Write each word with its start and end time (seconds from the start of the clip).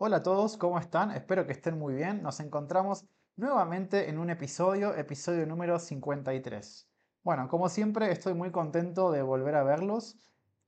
Hola 0.00 0.18
a 0.18 0.22
todos, 0.22 0.56
¿cómo 0.56 0.78
están? 0.78 1.10
Espero 1.10 1.44
que 1.44 1.50
estén 1.50 1.76
muy 1.76 1.92
bien. 1.92 2.22
Nos 2.22 2.38
encontramos 2.38 3.04
nuevamente 3.34 4.08
en 4.08 4.20
un 4.20 4.30
episodio, 4.30 4.94
episodio 4.94 5.44
número 5.44 5.80
53. 5.80 6.88
Bueno, 7.24 7.48
como 7.48 7.68
siempre 7.68 8.12
estoy 8.12 8.34
muy 8.34 8.52
contento 8.52 9.10
de 9.10 9.22
volver 9.22 9.56
a 9.56 9.64
verlos. 9.64 10.16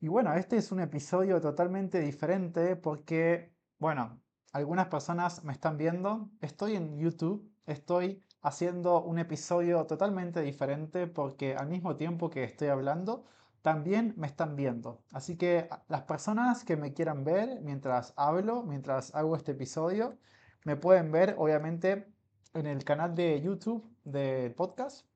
Y 0.01 0.09
bueno, 0.09 0.35
este 0.35 0.57
es 0.57 0.73
un 0.73 0.81
episodio 0.81 1.41
totalmente 1.41 2.01
diferente 2.01 2.75
porque, 2.75 3.55
bueno, 3.79 4.21
algunas 4.53 4.89
personas 4.89 5.45
me 5.45 5.53
están 5.53 5.79
viendo. 5.79 6.29
Estoy 6.41 6.75
en 6.75 6.99
YouTube, 6.99 7.49
estoy 7.67 8.25
haciendo 8.43 9.01
un 9.01 9.21
episodio 9.21 9.87
totalmente 9.87 10.41
diferente 10.41 11.07
porque 11.07 11.55
al 11.55 11.69
mismo 11.69 11.95
tiempo 11.95 12.31
que 12.31 12.43
estoy 12.43 12.67
hablando, 12.67 13.27
también 13.63 14.15
me 14.17 14.27
están 14.27 14.57
viendo. 14.57 15.03
Así 15.13 15.37
que 15.37 15.69
las 15.89 16.03
personas 16.03 16.65
que 16.65 16.77
me 16.77 16.93
quieran 16.93 17.25
ver 17.25 17.61
mientras 17.63 18.13
hablo, 18.17 18.63
mientras 18.63 19.15
hago 19.15 19.37
este 19.37 19.53
episodio, 19.53 20.19
me 20.65 20.77
pueden 20.77 21.13
ver 21.13 21.35
obviamente 21.39 22.07
en 22.55 22.67
el 22.67 22.85
canal 22.85 23.15
de 23.15 23.41
YouTube 23.41 23.85
del 24.05 24.55
podcast. 24.55 25.07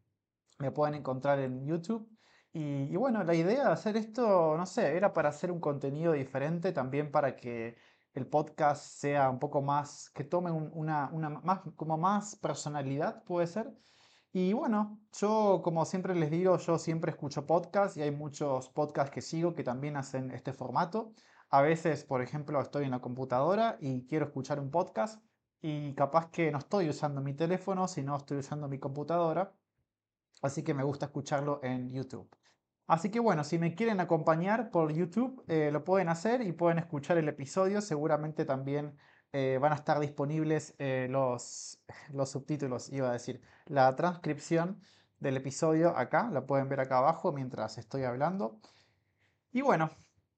Me 0.58 0.70
pueden 0.70 0.94
encontrar 0.94 1.38
en 1.40 1.66
YouTube. 1.66 2.08
Y, 2.52 2.94
bueno, 2.96 3.24
la 3.24 3.34
idea 3.34 3.64
de 3.66 3.72
hacer 3.72 3.96
esto, 3.96 4.56
no 4.56 4.64
sé, 4.64 4.96
era 4.96 5.12
para 5.12 5.30
hacer 5.30 5.50
un 5.50 5.58
contenido 5.58 6.12
diferente, 6.12 6.70
también 6.72 7.10
para 7.10 7.34
que 7.34 7.76
el 8.14 8.26
podcast 8.28 8.84
sea 9.00 9.28
un 9.28 9.40
poco 9.40 9.60
más, 9.60 10.10
que 10.10 10.22
tome 10.22 10.52
una 10.52 11.08
más, 11.42 11.62
como 11.74 11.98
más 11.98 12.36
personalidad, 12.36 13.24
puede 13.24 13.48
ser. 13.48 13.74
Y 14.36 14.52
bueno, 14.52 14.98
yo 15.12 15.60
como 15.62 15.84
siempre 15.84 16.12
les 16.16 16.28
digo, 16.28 16.58
yo 16.58 16.76
siempre 16.76 17.12
escucho 17.12 17.46
podcasts 17.46 17.96
y 17.96 18.02
hay 18.02 18.10
muchos 18.10 18.68
podcasts 18.68 19.12
que 19.12 19.20
sigo 19.22 19.54
que 19.54 19.62
también 19.62 19.96
hacen 19.96 20.32
este 20.32 20.52
formato. 20.52 21.12
A 21.50 21.62
veces, 21.62 22.02
por 22.04 22.20
ejemplo, 22.20 22.60
estoy 22.60 22.84
en 22.84 22.90
la 22.90 23.00
computadora 23.00 23.76
y 23.80 24.06
quiero 24.08 24.26
escuchar 24.26 24.58
un 24.58 24.72
podcast 24.72 25.22
y 25.62 25.94
capaz 25.94 26.30
que 26.32 26.50
no 26.50 26.58
estoy 26.58 26.88
usando 26.88 27.20
mi 27.20 27.34
teléfono, 27.34 27.86
sino 27.86 28.16
estoy 28.16 28.38
usando 28.38 28.66
mi 28.66 28.80
computadora. 28.80 29.54
Así 30.42 30.64
que 30.64 30.74
me 30.74 30.82
gusta 30.82 31.06
escucharlo 31.06 31.60
en 31.62 31.92
YouTube. 31.92 32.28
Así 32.88 33.10
que 33.12 33.20
bueno, 33.20 33.44
si 33.44 33.60
me 33.60 33.76
quieren 33.76 34.00
acompañar 34.00 34.72
por 34.72 34.92
YouTube, 34.92 35.44
eh, 35.46 35.70
lo 35.70 35.84
pueden 35.84 36.08
hacer 36.08 36.42
y 36.42 36.50
pueden 36.50 36.78
escuchar 36.78 37.19
el 37.19 37.28
episodio. 37.28 37.80
Seguramente 37.80 38.44
también 38.44 38.98
eh, 39.34 39.58
van 39.60 39.72
a 39.72 39.74
estar 39.74 39.98
disponibles 39.98 40.77
eh, 40.78 41.08
los, 41.10 41.80
los 42.12 42.30
subtítulos, 42.30 42.88
iba 42.92 43.10
a 43.10 43.12
decir, 43.12 43.42
la 43.66 43.96
transcripción 43.96 44.80
del 45.18 45.36
episodio 45.36 45.96
acá, 45.96 46.30
la 46.32 46.46
pueden 46.46 46.68
ver 46.68 46.78
acá 46.78 46.98
abajo 46.98 47.32
mientras 47.32 47.76
estoy 47.78 48.04
hablando. 48.04 48.60
Y 49.52 49.60
bueno, 49.62 49.91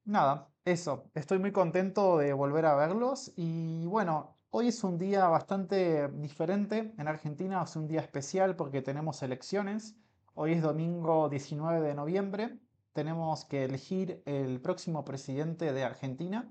nada, 0.07 0.49
eso, 0.65 1.11
estoy 1.15 1.39
muy 1.39 1.53
contento 1.53 2.17
de 2.17 2.33
volver 2.33 2.65
a 2.65 2.75
verlos 2.75 3.33
y 3.37 3.85
bueno, 3.87 4.39
hoy 4.51 4.69
es 4.69 4.83
un 4.83 4.97
día 4.99 5.29
bastante 5.29 6.09
diferente 6.09 6.95
en 6.97 7.09
Argentina, 7.09 7.63
es 7.63 7.77
un 7.77 7.89
día 7.89 8.01
especial 8.01 8.57
porque 8.57 8.81
tenemos 8.81 9.23
elecciones. 9.23 9.95
Hoy 10.35 10.53
es 10.53 10.63
domingo 10.63 11.29
19 11.29 11.87
de 11.87 11.95
noviembre, 11.95 12.59
tenemos 12.95 13.45
que 13.45 13.65
elegir 13.65 14.23
el 14.25 14.61
próximo 14.63 15.05
presidente 15.05 15.73
de 15.75 15.85
Argentina. 15.85 16.51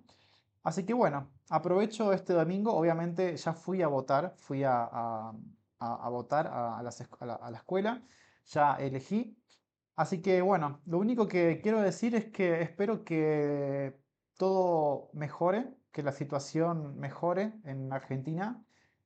Así 0.63 0.85
que 0.85 0.93
bueno, 0.93 1.31
aprovecho 1.49 2.13
este 2.13 2.33
domingo, 2.33 2.73
obviamente 2.73 3.35
ya 3.37 3.53
fui 3.53 3.81
a 3.81 3.87
votar, 3.87 4.33
fui 4.37 4.63
a, 4.63 5.31
votar 6.09 6.47
a, 6.47 6.81
la, 6.81 6.89
escuela, 7.57 8.03
ya 8.45 8.75
elegí. 8.75 9.37
Así 9.95 10.21
que 10.21 10.41
bueno, 10.41 10.81
lo 10.85 10.99
único 10.99 11.27
que 11.27 11.61
quiero 11.61 11.81
decir 11.81 12.15
es 12.15 12.25
que 12.25 12.61
espero 12.61 13.03
que 13.03 13.97
todo 14.37 15.09
mejore, 15.13 15.73
que 15.91 16.03
la 16.03 16.11
situación 16.11 16.97
mejore 16.97 17.53
en 17.63 17.91
Argentina, 17.93 18.63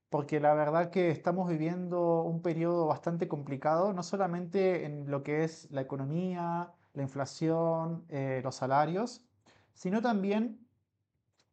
porque 0.09 0.39
la 0.39 0.53
verdad 0.55 0.89
que 0.89 1.11
estamos 1.11 1.49
viviendo 1.49 2.23
un 2.23 2.41
periodo 2.41 2.87
bastante 2.87 3.27
complicado, 3.27 3.93
no 3.93 4.01
solamente 4.01 4.85
en 4.85 5.09
lo 5.11 5.21
que 5.21 5.43
es 5.43 5.69
la 5.71 5.81
economía, 5.81 6.73
la 6.93 7.03
inflación, 7.03 8.05
eh, 8.09 8.41
los 8.43 8.55
salarios, 8.55 9.23
sino 9.73 10.01
también 10.01 10.67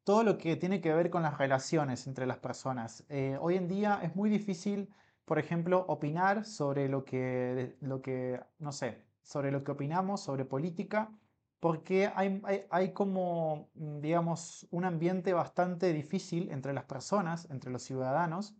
todo 0.07 0.23
lo 0.23 0.39
que 0.39 0.55
tiene 0.55 0.81
que 0.81 0.95
ver 0.95 1.11
con 1.11 1.25
las 1.25 1.37
relaciones 1.37 2.07
entre 2.07 2.27
las 2.27 2.39
personas. 2.39 3.05
Eh, 3.09 3.37
hoy 3.41 3.57
en 3.57 3.67
día 3.67 3.99
es 4.05 4.15
muy 4.15 4.31
difícil, 4.31 4.89
por 5.25 5.41
ejemplo, 5.41 5.85
opinar 5.89 6.45
sobre 6.45 6.89
lo 6.89 7.05
que, 7.05 7.77
lo 7.81 8.03
que, 8.03 8.41
no 8.61 8.71
sé, 8.71 9.05
sobre 9.23 9.51
lo 9.51 9.65
que 9.65 9.73
opinamos, 9.73 10.21
sobre 10.23 10.45
política, 10.45 11.11
porque 11.59 12.09
hay, 12.15 12.41
hay, 12.71 12.93
como, 12.93 13.69
mm, 13.75 13.99
digamos, 14.01 14.69
un 14.71 14.85
ambiente 14.85 15.33
bastante 15.33 15.93
difícil 15.93 16.53
entre 16.53 16.73
las 16.73 16.85
personas, 16.85 17.51
entre 17.51 17.73
los 17.73 17.83
ciudadanos, 17.83 18.55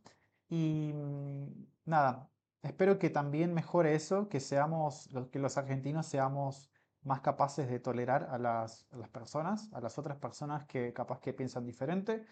y 0.49 0.93
mm, 0.95 1.47
nada, 1.85 2.29
espero 2.63 2.99
que 2.99 3.09
también 3.09 3.55
mejore 3.55 3.95
eso, 3.95 4.29
que 4.29 4.41
seamos, 4.41 5.09
que 5.31 5.39
los 5.39 5.57
argentinos 5.59 6.07
seamos 6.07 6.71
más 7.07 7.21
capaces 7.21 7.69
de 7.69 7.79
tolerar 7.79 8.25
a 8.31 8.39
las, 8.39 8.87
personas, 9.13 9.73
a 9.73 9.81
las 9.81 9.97
otras 9.99 10.19
personas 10.19 10.67
que 10.67 10.93
capaz 10.93 11.21
que 11.21 11.33
piensan 11.33 11.65
diferente. 11.65 12.25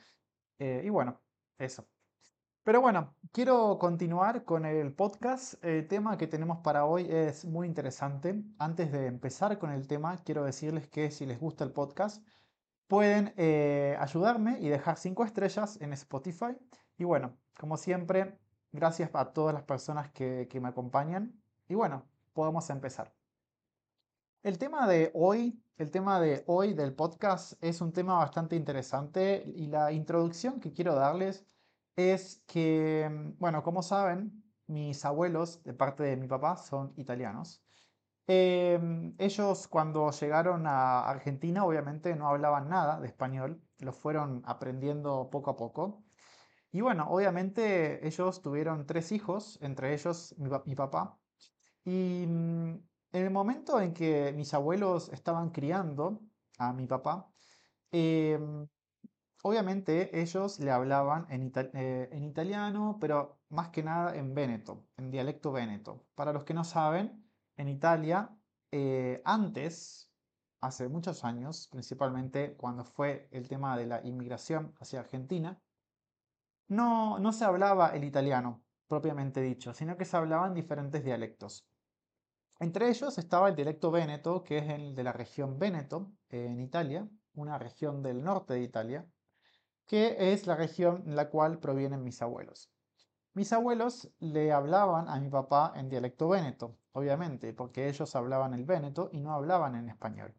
Eh, 0.58 0.82
y 0.84 0.88
bueno, 0.90 1.20
eso. 1.58 1.86
Pero 2.64 2.80
bueno, 2.80 3.14
quiero 3.30 3.78
continuar 3.78 4.44
con 4.44 4.64
el 4.64 4.92
podcast. 4.94 5.62
El 5.62 5.86
tema 5.86 6.16
que 6.16 6.26
tenemos 6.26 6.58
para 6.58 6.86
hoy 6.86 7.06
es 7.10 7.44
muy 7.44 7.66
interesante. 7.68 8.42
Antes 8.58 8.90
de 8.90 9.06
empezar 9.06 9.58
con 9.58 9.70
el 9.70 9.86
tema, 9.86 10.16
quiero 10.24 10.44
decirles 10.44 10.88
que 10.88 11.10
si 11.10 11.26
les 11.26 11.38
gusta 11.38 11.62
el 11.64 11.72
podcast, 11.72 12.26
pueden 12.88 13.32
eh, 13.36 13.96
ayudarme 14.00 14.58
y 14.60 14.68
dejar 14.68 14.96
cinco 14.96 15.24
estrellas 15.24 15.80
en 15.80 15.92
Spotify. 15.92 16.56
Y 16.98 17.04
bueno, 17.04 17.36
como 17.60 17.76
siempre, 17.76 18.38
gracias 18.72 19.10
a 19.14 19.32
todas 19.32 19.54
las 19.54 19.64
personas 19.64 20.10
que, 20.10 20.48
que 20.50 20.60
me 20.60 20.68
acompañan. 20.68 21.40
Y 21.68 21.74
bueno, 21.74 22.06
podemos 22.32 22.70
empezar. 22.70 23.23
El 24.44 24.58
tema 24.58 24.86
de 24.86 25.10
hoy, 25.14 25.64
el 25.78 25.90
tema 25.90 26.20
de 26.20 26.44
hoy 26.46 26.74
del 26.74 26.94
podcast 26.94 27.54
es 27.64 27.80
un 27.80 27.94
tema 27.94 28.18
bastante 28.18 28.56
interesante 28.56 29.42
y 29.56 29.68
la 29.68 29.90
introducción 29.90 30.60
que 30.60 30.74
quiero 30.74 30.94
darles 30.94 31.46
es 31.96 32.42
que, 32.46 33.08
mm, 33.10 33.38
bueno, 33.38 33.62
como 33.62 33.82
saben, 33.82 34.44
mis 34.66 35.02
abuelos 35.06 35.62
de 35.64 35.72
parte 35.72 36.02
de 36.02 36.18
mi 36.18 36.28
papá 36.28 36.58
son 36.58 36.92
italianos. 36.98 37.64
Em, 38.26 39.14
ellos 39.18 39.66
cuando 39.68 40.10
llegaron 40.10 40.66
a 40.66 41.08
Argentina 41.08 41.64
obviamente 41.64 42.14
no 42.14 42.28
hablaban 42.28 42.68
nada 42.68 43.00
de 43.00 43.06
español, 43.06 43.62
lo 43.78 43.94
fueron 43.94 44.42
aprendiendo 44.44 45.30
poco 45.30 45.52
a 45.52 45.56
poco. 45.56 46.04
Y 46.70 46.82
bueno, 46.82 47.06
obviamente 47.08 48.06
ellos 48.06 48.42
tuvieron 48.42 48.86
tres 48.86 49.10
hijos, 49.12 49.58
entre 49.62 49.94
ellos 49.94 50.34
mi, 50.38 50.50
mi 50.66 50.74
papá. 50.74 51.18
Y 51.84 52.26
mm, 52.26 52.78
en 53.14 53.24
el 53.24 53.30
momento 53.30 53.80
en 53.80 53.94
que 53.94 54.32
mis 54.32 54.52
abuelos 54.54 55.08
estaban 55.10 55.50
criando 55.50 56.20
a 56.58 56.72
mi 56.72 56.86
papá, 56.86 57.30
em, 57.92 58.66
obviamente 59.42 60.20
ellos 60.20 60.58
le 60.58 60.70
hablaban 60.72 61.26
eh, 61.30 62.08
en, 62.12 62.24
italiano, 62.24 62.98
pero 63.00 63.40
más 63.50 63.68
que 63.70 63.84
nada 63.84 64.16
en 64.16 64.34
veneto, 64.34 64.88
en 64.96 65.10
dialecto 65.12 65.52
veneto. 65.52 66.06
Para 66.16 66.32
los 66.32 66.44
que 66.44 66.54
no 66.54 66.64
saben, 66.64 67.24
en 67.56 67.68
Italia, 67.68 68.36
eh, 68.72 69.22
antes, 69.24 70.10
hace 70.60 70.88
muchos 70.88 71.24
años, 71.24 71.68
principalmente 71.70 72.56
cuando 72.56 72.84
fue 72.84 73.28
el 73.30 73.48
tema 73.48 73.76
de 73.76 73.86
la 73.86 74.04
inmigración 74.04 74.74
hacia 74.80 75.00
Argentina, 75.00 75.60
no, 76.68 77.18
no 77.20 77.32
se 77.32 77.44
hablaba 77.44 77.90
el 77.90 78.04
italiano 78.04 78.64
propiamente 78.88 79.40
dicho, 79.40 79.72
sino 79.72 79.96
que 79.96 80.04
se 80.04 80.16
hablaban 80.16 80.54
diferentes 80.54 81.04
dialectos. 81.04 81.68
Entre 82.60 82.88
ellos 82.88 83.18
estaba 83.18 83.48
el 83.48 83.56
dialecto 83.56 83.90
véneto, 83.90 84.44
que 84.44 84.58
es 84.58 84.70
el 84.70 84.94
de 84.94 85.02
la 85.02 85.12
región 85.12 85.58
Véneto, 85.58 86.12
en 86.28 86.60
Italia, 86.60 87.08
una 87.34 87.58
región 87.58 88.02
del 88.02 88.22
norte 88.22 88.54
de 88.54 88.62
Italia, 88.62 89.06
que 89.86 90.32
es 90.32 90.46
la 90.46 90.54
región 90.54 91.02
en 91.06 91.16
la 91.16 91.28
cual 91.30 91.58
provienen 91.58 92.04
mis 92.04 92.22
abuelos. 92.22 92.70
Mis 93.32 93.52
abuelos 93.52 94.08
le 94.20 94.52
hablaban 94.52 95.08
a 95.08 95.18
mi 95.18 95.28
papá 95.28 95.72
en 95.74 95.88
dialecto 95.88 96.28
véneto, 96.28 96.78
obviamente, 96.92 97.52
porque 97.52 97.88
ellos 97.88 98.14
hablaban 98.14 98.54
el 98.54 98.64
véneto 98.64 99.10
y 99.12 99.20
no 99.20 99.32
hablaban 99.32 99.74
en 99.74 99.88
español. 99.88 100.34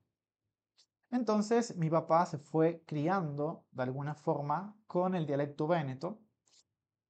Entonces 1.12 1.76
mi 1.76 1.90
papá 1.90 2.26
se 2.26 2.38
fue 2.38 2.82
criando 2.86 3.66
de 3.72 3.84
alguna 3.84 4.16
forma 4.16 4.76
con 4.88 5.16
el 5.16 5.26
dialecto 5.26 5.68
véneto 5.68 6.22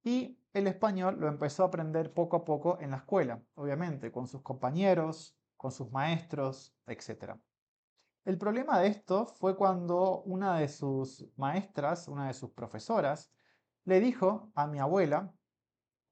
y 0.06 0.40
el 0.54 0.68
español 0.68 1.18
lo 1.20 1.28
empezó 1.28 1.64
a 1.64 1.68
aprender 1.68 2.14
poco 2.14 2.38
a 2.38 2.46
poco 2.46 2.78
en 2.80 2.92
la 2.92 2.98
escuela, 2.98 3.44
obviamente, 3.56 4.12
con 4.12 4.28
sus 4.28 4.42
compañeros, 4.44 5.36
con 5.58 5.72
sus 5.72 5.92
maestros, 5.92 6.74
etc. 6.86 7.38
El 8.24 8.38
problema 8.38 8.80
de 8.80 8.88
esto 8.88 9.26
fue 9.26 9.58
cuando 9.58 10.22
una 10.22 10.60
de 10.60 10.70
sus 10.70 11.28
maestras, 11.38 12.08
una 12.08 12.28
de 12.28 12.34
sus 12.34 12.52
profesoras, 12.52 13.34
le 13.84 14.00
dijo 14.00 14.52
a 14.56 14.68
mi 14.68 14.80
abuela 14.80 15.34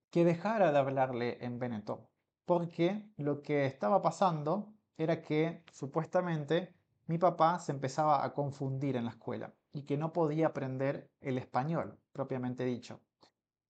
que 0.09 0.25
dejara 0.25 0.71
de 0.71 0.79
hablarle 0.79 1.45
en 1.45 1.59
Veneto, 1.59 2.09
porque 2.45 3.07
lo 3.17 3.43
que 3.43 3.65
estaba 3.65 4.01
pasando 4.01 4.73
era 4.97 5.21
que 5.21 5.63
supuestamente 5.71 6.75
mi 7.05 7.19
papá 7.19 7.59
se 7.59 7.71
empezaba 7.71 8.25
a 8.25 8.33
confundir 8.33 8.95
en 8.95 9.05
la 9.05 9.11
escuela. 9.11 9.53
y 9.75 9.83
que 9.85 9.97
no 9.97 10.13
podía 10.13 10.47
aprender 10.47 11.09
el 11.19 11.39
español, 11.39 11.99
propiamente 12.11 12.63
dicho. 12.63 13.01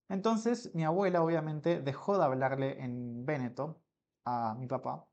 Entonces 0.08 0.74
mi 0.74 0.84
abuela 0.84 1.22
obviamente 1.22 1.80
dejó 1.80 2.18
de 2.18 2.24
hablarle 2.24 2.82
en 2.82 3.24
véneto 3.24 3.80
a 4.24 4.54
mi 4.54 4.66
papá 4.66 5.06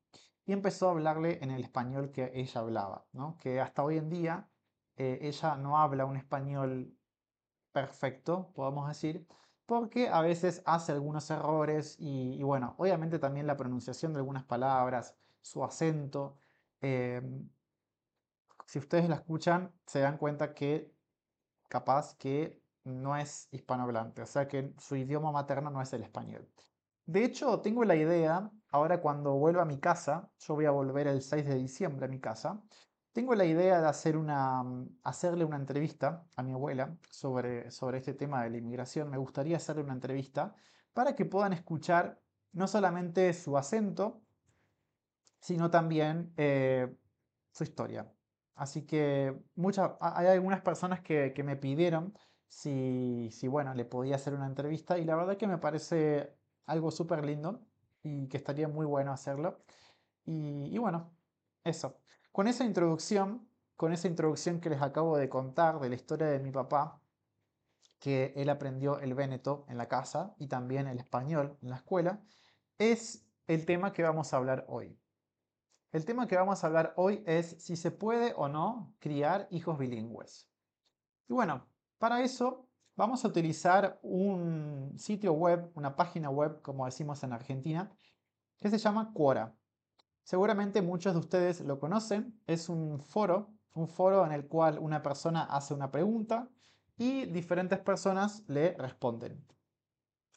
y 0.45 0.53
empezó 0.53 0.89
a 0.89 0.91
hablarle 0.91 1.39
en 1.41 1.51
el 1.51 1.63
español 1.63 2.11
que 2.11 2.31
ella 2.33 2.61
hablaba, 2.61 3.05
¿no? 3.13 3.37
que 3.37 3.61
hasta 3.61 3.83
hoy 3.83 3.97
en 3.97 4.09
día 4.09 4.49
eh, 4.97 5.19
ella 5.21 5.55
no 5.55 5.77
habla 5.77 6.05
un 6.05 6.17
español 6.17 6.95
perfecto, 7.71 8.51
podemos 8.53 8.87
decir, 8.87 9.27
porque 9.65 10.09
a 10.09 10.21
veces 10.21 10.61
hace 10.65 10.91
algunos 10.91 11.29
errores 11.31 11.95
y, 11.97 12.43
bueno, 12.43 12.75
obviamente 12.77 13.19
también 13.19 13.47
la 13.47 13.57
pronunciación 13.57 14.13
de 14.13 14.19
algunas 14.19 14.43
palabras, 14.43 15.15
su 15.41 15.63
acento. 15.63 16.37
Em, 16.81 17.49
si 18.65 18.79
ustedes 18.79 19.07
la 19.09 19.15
escuchan, 19.15 19.73
se 19.85 19.99
dan 20.01 20.17
cuenta 20.17 20.53
que 20.53 20.93
capaz 21.69 22.15
que 22.15 22.60
no 22.83 23.15
es 23.15 23.47
hispanohablante, 23.51 24.21
o 24.21 24.25
sea 24.25 24.47
que 24.47 24.73
su 24.77 24.95
idioma 24.95 25.31
materno 25.31 25.69
no 25.69 25.81
es 25.81 25.93
el 25.93 26.03
español. 26.03 26.47
De 27.05 27.23
hecho, 27.23 27.61
tengo 27.61 27.83
la 27.83 27.95
idea, 27.95 28.49
ahora 28.71 29.01
cuando 29.01 29.33
vuelva 29.33 29.63
a 29.63 29.65
mi 29.65 29.79
casa, 29.79 30.31
yo 30.39 30.55
voy 30.55 30.65
a 30.65 30.71
volver 30.71 31.07
el 31.07 31.21
6 31.21 31.45
de 31.45 31.55
diciembre 31.55 32.05
a 32.05 32.09
mi 32.09 32.19
casa, 32.19 32.61
tengo 33.13 33.35
la 33.35 33.45
idea 33.45 33.81
de 33.81 33.87
hacer 33.87 34.17
una, 34.17 34.63
mm, 34.63 34.99
hacerle 35.03 35.43
una 35.43 35.57
entrevista 35.57 36.25
a 36.35 36.43
mi 36.43 36.53
abuela 36.53 36.97
sobre, 37.09 37.69
sobre 37.71 37.97
este 37.97 38.13
tema 38.13 38.43
de 38.43 38.49
la 38.51 38.57
inmigración. 38.57 39.09
Me 39.09 39.17
gustaría 39.17 39.57
hacerle 39.57 39.83
una 39.83 39.93
entrevista 39.93 40.55
para 40.93 41.15
que 41.15 41.25
puedan 41.25 41.53
escuchar 41.53 42.21
no 42.53 42.67
solamente 42.67 43.33
su 43.33 43.57
acento, 43.57 44.21
sino 45.39 45.69
también 45.69 46.33
eh, 46.37 46.95
su 47.51 47.63
historia. 47.63 48.11
Así 48.55 48.85
que 48.85 49.35
hay 49.99 50.27
algunas 50.27 50.61
personas 50.61 51.01
que, 51.01 51.33
me 51.43 51.55
pidieron 51.55 52.13
si, 52.51 53.29
si, 53.31 53.47
bueno, 53.47 53.73
le 53.73 53.85
podía 53.85 54.15
hacer 54.17 54.33
una 54.33 54.45
entrevista 54.47 54.97
y 54.99 55.05
la 55.05 55.15
verdad 55.15 55.37
que 55.37 55.47
me 55.47 55.57
parece 55.57 56.35
algo 56.65 56.91
súper 56.91 57.25
lindo 57.25 57.61
y 58.03 58.27
que 58.27 58.37
estaría 58.37 58.67
muy 58.67 58.85
bueno 58.85 59.13
hacerlo. 59.13 59.63
y 60.25 60.77
bueno, 60.77 61.11
eso. 61.63 61.97
Con 62.31 62.47
esa 62.47 62.65
introducción, 62.65 63.47
con 63.77 63.93
esa 63.93 64.07
introducción 64.07 64.59
que 64.61 64.69
les 64.69 64.81
acabo 64.81 65.17
de 65.17 65.29
contar 65.29 65.79
de 65.79 65.89
la 65.89 65.95
historia 65.95 66.27
de 66.27 66.39
mi 66.39 66.51
papá, 66.51 67.01
que 67.99 68.33
él 68.35 68.49
aprendió 68.49 68.99
el 68.99 69.13
véneto 69.13 69.65
en 69.69 69.77
la 69.77 69.87
casa 69.87 70.35
y 70.39 70.47
también 70.47 70.87
el 70.87 70.97
español 70.99 71.57
en 71.61 71.69
la 71.69 71.77
escuela, 71.77 72.21
es 72.79 73.25
el 73.47 73.65
tema 73.65 73.93
que 73.93 74.03
vamos 74.03 74.33
a 74.33 74.37
hablar 74.37 74.65
hoy. 74.67 74.99
El 75.91 76.05
tema 76.05 76.27
que 76.27 76.35
vamos 76.35 76.63
a 76.63 76.67
hablar 76.67 76.93
hoy 76.97 77.23
es 77.25 77.63
si 77.63 77.75
se 77.75 77.91
puede 77.91 78.33
o 78.35 78.47
no 78.49 78.95
criar 78.99 79.47
hijos 79.51 79.77
bilingües. 79.77 80.49
Y 81.29 81.33
bueno, 81.33 81.70
para 82.01 82.23
eso 82.23 82.67
vamos 82.95 83.23
a 83.23 83.27
utilizar 83.27 83.99
un 84.01 84.91
sitio 84.97 85.33
web, 85.33 85.71
una 85.75 85.95
página 85.95 86.31
web, 86.31 86.59
como 86.63 86.85
decimos 86.85 87.21
en 87.21 87.31
Argentina, 87.31 87.91
que 88.57 88.71
se 88.71 88.79
llama 88.79 89.13
Quora. 89.13 89.53
Seguramente 90.23 90.81
muchos 90.81 91.13
de 91.13 91.19
ustedes 91.19 91.61
lo 91.61 91.79
conocen, 91.79 92.41
es 92.47 92.69
un 92.69 92.99
foro, 92.99 93.53
un 93.75 93.87
foro 93.87 94.25
en 94.25 94.31
el 94.31 94.47
cual 94.47 94.79
una 94.79 95.03
persona 95.03 95.43
hace 95.43 95.75
una 95.75 95.91
pregunta 95.91 96.49
y 96.97 97.27
diferentes 97.27 97.77
personas 97.77 98.43
le 98.47 98.73
responden. 98.79 99.45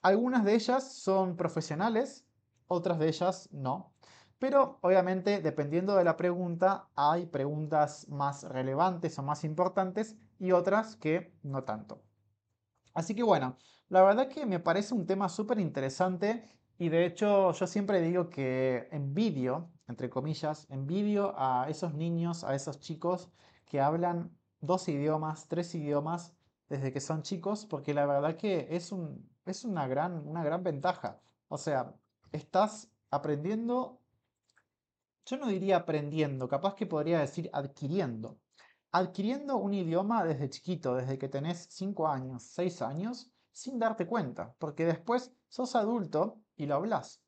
Algunas 0.03 0.45
de 0.45 0.57
ellas 0.57 0.93
son 0.93 1.35
profesionales, 1.35 2.27
otras 2.67 2.99
de 2.99 3.09
ellas 3.09 3.49
no. 3.53 3.95
Pero 4.39 4.81
obviamente 4.83 5.41
dependiendo 5.41 5.97
de 5.97 6.05
la 6.05 6.19
pregunta 6.19 6.91
hay 6.95 7.25
preguntas 7.25 8.07
más 8.11 8.43
relevantes 8.43 9.19
o 9.19 9.23
más 9.23 9.45
importantes 9.45 10.19
y 10.45 10.53
otras 10.53 10.97
que 10.97 11.33
no 11.43 11.65
tanto. 11.65 12.03
Así 12.95 13.15
que 13.15 13.23
bueno, 13.23 13.57
la 13.89 14.03
verdad 14.03 14.29
que 14.29 14.47
me 14.47 14.61
parece 14.61 14.95
un 14.95 15.07
tema 15.07 15.29
súper 15.29 15.59
interesante 15.59 16.49
y 16.79 16.89
de 16.89 17.07
hecho 17.07 17.53
yo 17.53 17.67
siempre 17.67 18.01
digo 18.01 18.31
que 18.31 18.89
envidio 18.93 19.75
entre 19.89 20.09
comillas, 20.11 20.67
envidio 20.71 21.35
a 21.37 21.69
esos 21.69 21.95
niños, 21.95 22.45
a 22.45 22.55
esos 22.55 22.81
chicos 22.81 23.31
que 23.67 23.81
hablan 23.81 24.37
dos 24.61 24.89
idiomas, 24.89 25.49
tres 25.49 25.75
idiomas 25.75 26.35
desde 26.69 26.93
que 26.93 27.01
son 27.01 27.23
chicos, 27.23 27.67
porque 27.67 27.93
la 27.93 28.07
verdad 28.07 28.37
que 28.37 28.69
es, 28.71 28.93
un, 28.93 29.31
es 29.45 29.65
una, 29.65 29.87
gran, 29.87 30.27
una 30.27 30.43
gran 30.43 30.63
ventaja. 30.63 31.21
O 31.49 31.59
sea, 31.59 31.95
estás 32.33 32.91
aprendiendo, 33.11 34.01
yo 35.27 35.37
no 35.37 35.49
diría 35.49 35.79
aprendiendo, 35.79 36.49
capaz 36.49 36.75
que 36.75 36.87
podría 36.87 37.21
decir 37.21 37.51
adquiriendo. 37.53 38.39
Adquiriendo 38.95 39.57
un 39.57 39.75
idioma 39.75 40.25
desde 40.25 40.49
chiquito, 40.49 40.95
desde 40.95 41.19
que 41.19 41.29
tenés 41.29 41.67
cinco 41.71 42.07
años, 42.09 42.45
seis 42.45 42.81
años, 42.81 43.33
sin 43.53 43.79
darte 43.79 44.07
cuenta, 44.07 44.55
porque 44.59 44.87
después 44.87 45.33
sos 45.49 45.75
adulto 45.77 46.43
y 46.57 46.67
lo 46.67 46.77
hablas. 46.77 47.23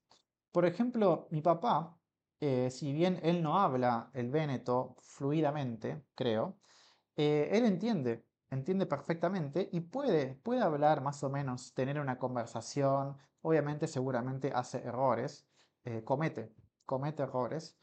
Por 0.52 0.64
ejemplo, 0.64 1.28
mi 1.30 1.42
papá 1.42 1.96
eh, 2.40 2.70
si 2.70 2.92
bien 2.92 3.18
él 3.22 3.42
no 3.42 3.58
habla 3.58 4.10
el 4.12 4.30
véneto 4.30 4.96
fluidamente, 5.00 6.04
creo, 6.14 6.58
eh, 7.16 7.48
él 7.52 7.64
entiende, 7.64 8.26
entiende 8.50 8.86
perfectamente 8.86 9.68
y 9.72 9.80
puede, 9.80 10.34
puede 10.34 10.60
hablar 10.60 11.00
más 11.02 11.22
o 11.24 11.30
menos, 11.30 11.72
tener 11.74 11.98
una 11.98 12.18
conversación, 12.18 13.16
obviamente 13.40 13.86
seguramente 13.88 14.52
hace 14.54 14.78
errores, 14.78 15.48
eh, 15.84 16.04
comete, 16.04 16.52
comete 16.84 17.22
errores, 17.22 17.78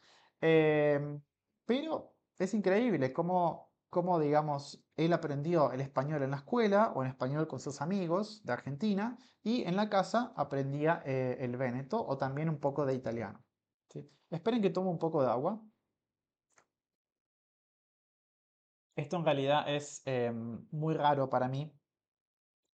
pero 1.66 2.14
es 2.38 2.54
increíble 2.54 3.12
cómo, 3.12 3.73
cómo, 3.94 4.18
digamos, 4.18 4.84
él 4.96 5.14
aprendió 5.14 5.72
el 5.72 5.80
español 5.80 6.22
en 6.22 6.32
la 6.32 6.38
escuela 6.38 6.92
o 6.94 7.02
en 7.02 7.08
español 7.08 7.46
con 7.48 7.60
sus 7.60 7.80
amigos 7.80 8.44
de 8.44 8.52
Argentina 8.52 9.16
y 9.42 9.62
en 9.62 9.76
la 9.76 9.88
casa 9.88 10.34
aprendía 10.36 11.02
el 11.06 11.56
véneto 11.56 12.04
o 12.04 12.18
también 12.18 12.50
un 12.50 12.58
poco 12.58 12.84
de 12.84 12.94
italiano. 12.94 13.42
Esperen 14.30 14.60
que 14.60 14.70
tome 14.70 14.90
un 14.90 14.98
poco 14.98 15.22
de 15.22 15.30
agua. 15.30 15.62
Esto 18.96 19.16
en 19.16 19.24
realidad 19.24 19.68
es 19.68 20.02
em, 20.06 20.66
muy 20.72 20.94
raro 20.94 21.30
para 21.30 21.48
mí, 21.48 21.72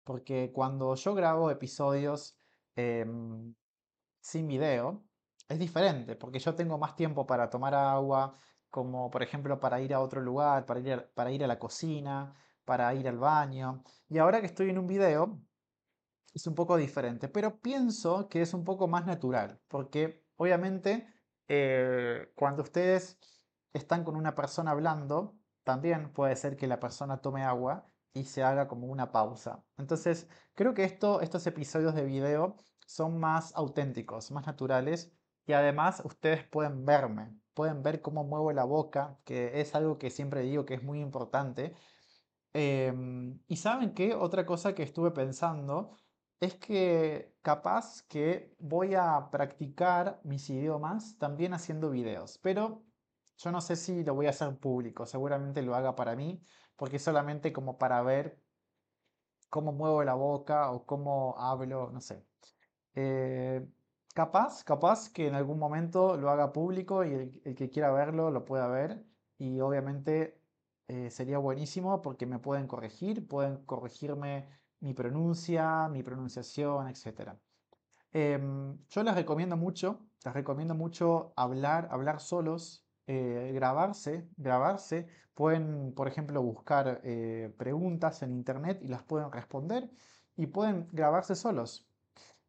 porque 0.04 0.52
cuando 0.52 0.94
yo 0.94 1.14
grabo 1.14 1.50
episodios 1.50 2.36
em, 2.76 3.54
sin 4.20 4.46
video, 4.46 5.04
es 5.48 5.58
diferente, 5.58 6.16
porque 6.16 6.38
yo 6.38 6.54
tengo 6.54 6.78
más 6.78 6.94
tiempo 6.94 7.26
para 7.26 7.48
tomar 7.50 7.74
agua, 7.74 8.36
como 8.70 9.10
por 9.10 9.22
ejemplo 9.22 9.60
para 9.60 9.80
ir 9.80 9.94
a 9.94 10.00
otro 10.00 10.20
lugar, 10.20 10.66
para 10.66 10.80
ir 10.80 10.92
a, 10.92 11.08
para 11.14 11.30
ir 11.32 11.44
a 11.44 11.46
la 11.46 11.58
cocina, 11.58 12.34
para 12.64 12.94
ir 12.94 13.08
al 13.08 13.18
baño. 13.18 13.82
Y 14.08 14.18
ahora 14.18 14.40
que 14.40 14.46
estoy 14.46 14.70
en 14.70 14.78
un 14.78 14.86
video, 14.86 15.40
es 16.34 16.46
un 16.46 16.54
poco 16.54 16.76
diferente, 16.76 17.28
pero 17.28 17.60
pienso 17.60 18.28
que 18.28 18.42
es 18.42 18.54
un 18.54 18.64
poco 18.64 18.88
más 18.88 19.06
natural, 19.06 19.60
porque 19.68 20.24
obviamente 20.36 21.08
eh, 21.48 22.30
cuando 22.34 22.62
ustedes 22.62 23.18
están 23.72 24.04
con 24.04 24.16
una 24.16 24.34
persona 24.34 24.72
hablando, 24.72 25.38
también 25.64 26.12
puede 26.12 26.36
ser 26.36 26.56
que 26.56 26.66
la 26.66 26.80
persona 26.80 27.20
tome 27.20 27.42
agua 27.42 27.90
y 28.12 28.24
se 28.24 28.42
haga 28.42 28.68
como 28.68 28.86
una 28.86 29.12
pausa. 29.12 29.64
Entonces, 29.76 30.28
creo 30.54 30.74
que 30.74 30.84
esto, 30.84 31.20
estos 31.20 31.46
episodios 31.46 31.94
de 31.94 32.04
video 32.04 32.56
son 32.86 33.18
más 33.18 33.54
auténticos, 33.54 34.30
más 34.30 34.46
naturales 34.46 35.12
y 35.48 35.54
además 35.54 36.02
ustedes 36.04 36.44
pueden 36.44 36.84
verme, 36.84 37.34
pueden 37.54 37.82
ver 37.82 38.02
cómo 38.02 38.22
muevo 38.22 38.52
la 38.52 38.64
boca, 38.64 39.18
que 39.24 39.60
es 39.62 39.74
algo 39.74 39.98
que 39.98 40.10
siempre 40.10 40.42
digo 40.42 40.66
que 40.66 40.74
es 40.74 40.82
muy 40.82 41.00
importante. 41.00 41.74
Em, 42.52 43.40
y 43.48 43.56
saben 43.56 43.94
qué, 43.94 44.14
otra 44.14 44.44
cosa 44.46 44.74
que 44.74 44.82
estuve 44.82 45.10
pensando 45.12 45.96
es 46.40 46.54
que 46.56 47.34
capaz 47.42 48.02
que 48.02 48.54
voy 48.58 48.94
a 48.94 49.30
practicar 49.30 50.20
mis 50.24 50.50
idiomas 50.50 51.16
también 51.18 51.54
haciendo 51.54 51.90
videos, 51.90 52.38
pero 52.38 52.84
yo 53.38 53.50
no 53.50 53.60
sé 53.62 53.76
si 53.76 54.04
lo 54.04 54.14
voy 54.14 54.26
a 54.26 54.30
hacer 54.30 54.58
público, 54.58 55.06
seguramente 55.06 55.62
lo 55.62 55.74
haga 55.74 55.96
para 55.96 56.14
mí, 56.16 56.42
porque 56.76 56.98
solamente 56.98 57.52
como 57.54 57.78
para 57.78 58.02
ver 58.02 58.42
cómo 59.48 59.72
muevo 59.72 60.04
la 60.04 60.14
boca 60.14 60.70
o 60.72 60.84
cómo 60.86 61.36
hablo, 61.38 61.90
no 61.90 62.00
sé. 62.00 62.26
Eh, 62.94 63.66
capaz, 64.14 64.64
capaz 64.64 65.10
que 65.10 65.26
en 65.26 65.34
algún 65.34 65.58
momento 65.58 66.16
lo 66.16 66.30
haga 66.30 66.52
público 66.52 67.04
y 67.04 67.12
el, 67.44 67.54
que 67.54 67.70
quiera 67.70 67.90
verlo 67.92 68.30
lo 68.30 68.44
pueda 68.44 68.68
ver 68.68 69.04
y 69.38 69.60
obviamente 69.60 70.40
eh, 70.88 71.10
sería 71.10 71.38
buenísimo 71.38 72.02
porque 72.02 72.26
me 72.26 72.38
pueden 72.38 72.66
corregir, 72.66 73.26
pueden 73.28 73.64
corregirme 73.64 74.48
mi 74.80 74.94
pronuncia, 74.94 75.88
mi 75.88 76.02
pronunciación, 76.02 76.88
etc. 76.88 77.32
Em, 78.12 78.78
yo 78.88 79.02
les 79.02 79.14
recomiendo 79.14 79.56
mucho, 79.56 80.00
les 80.24 80.34
recomiendo 80.34 80.74
mucho 80.74 81.32
hablar, 81.36 81.88
hablar 81.90 82.20
solos, 82.20 82.86
eh, 83.06 83.52
grabarse, 83.54 84.28
grabarse. 84.36 85.08
Pueden, 85.34 85.94
por 85.94 86.08
ejemplo, 86.08 86.42
buscar 86.42 87.00
eh, 87.04 87.54
preguntas 87.58 88.22
en 88.22 88.32
internet 88.32 88.80
y 88.82 88.88
las 88.88 89.02
pueden 89.02 89.30
responder 89.32 89.90
y 90.36 90.46
pueden 90.46 90.88
grabarse 90.92 91.34
solos. 91.34 91.87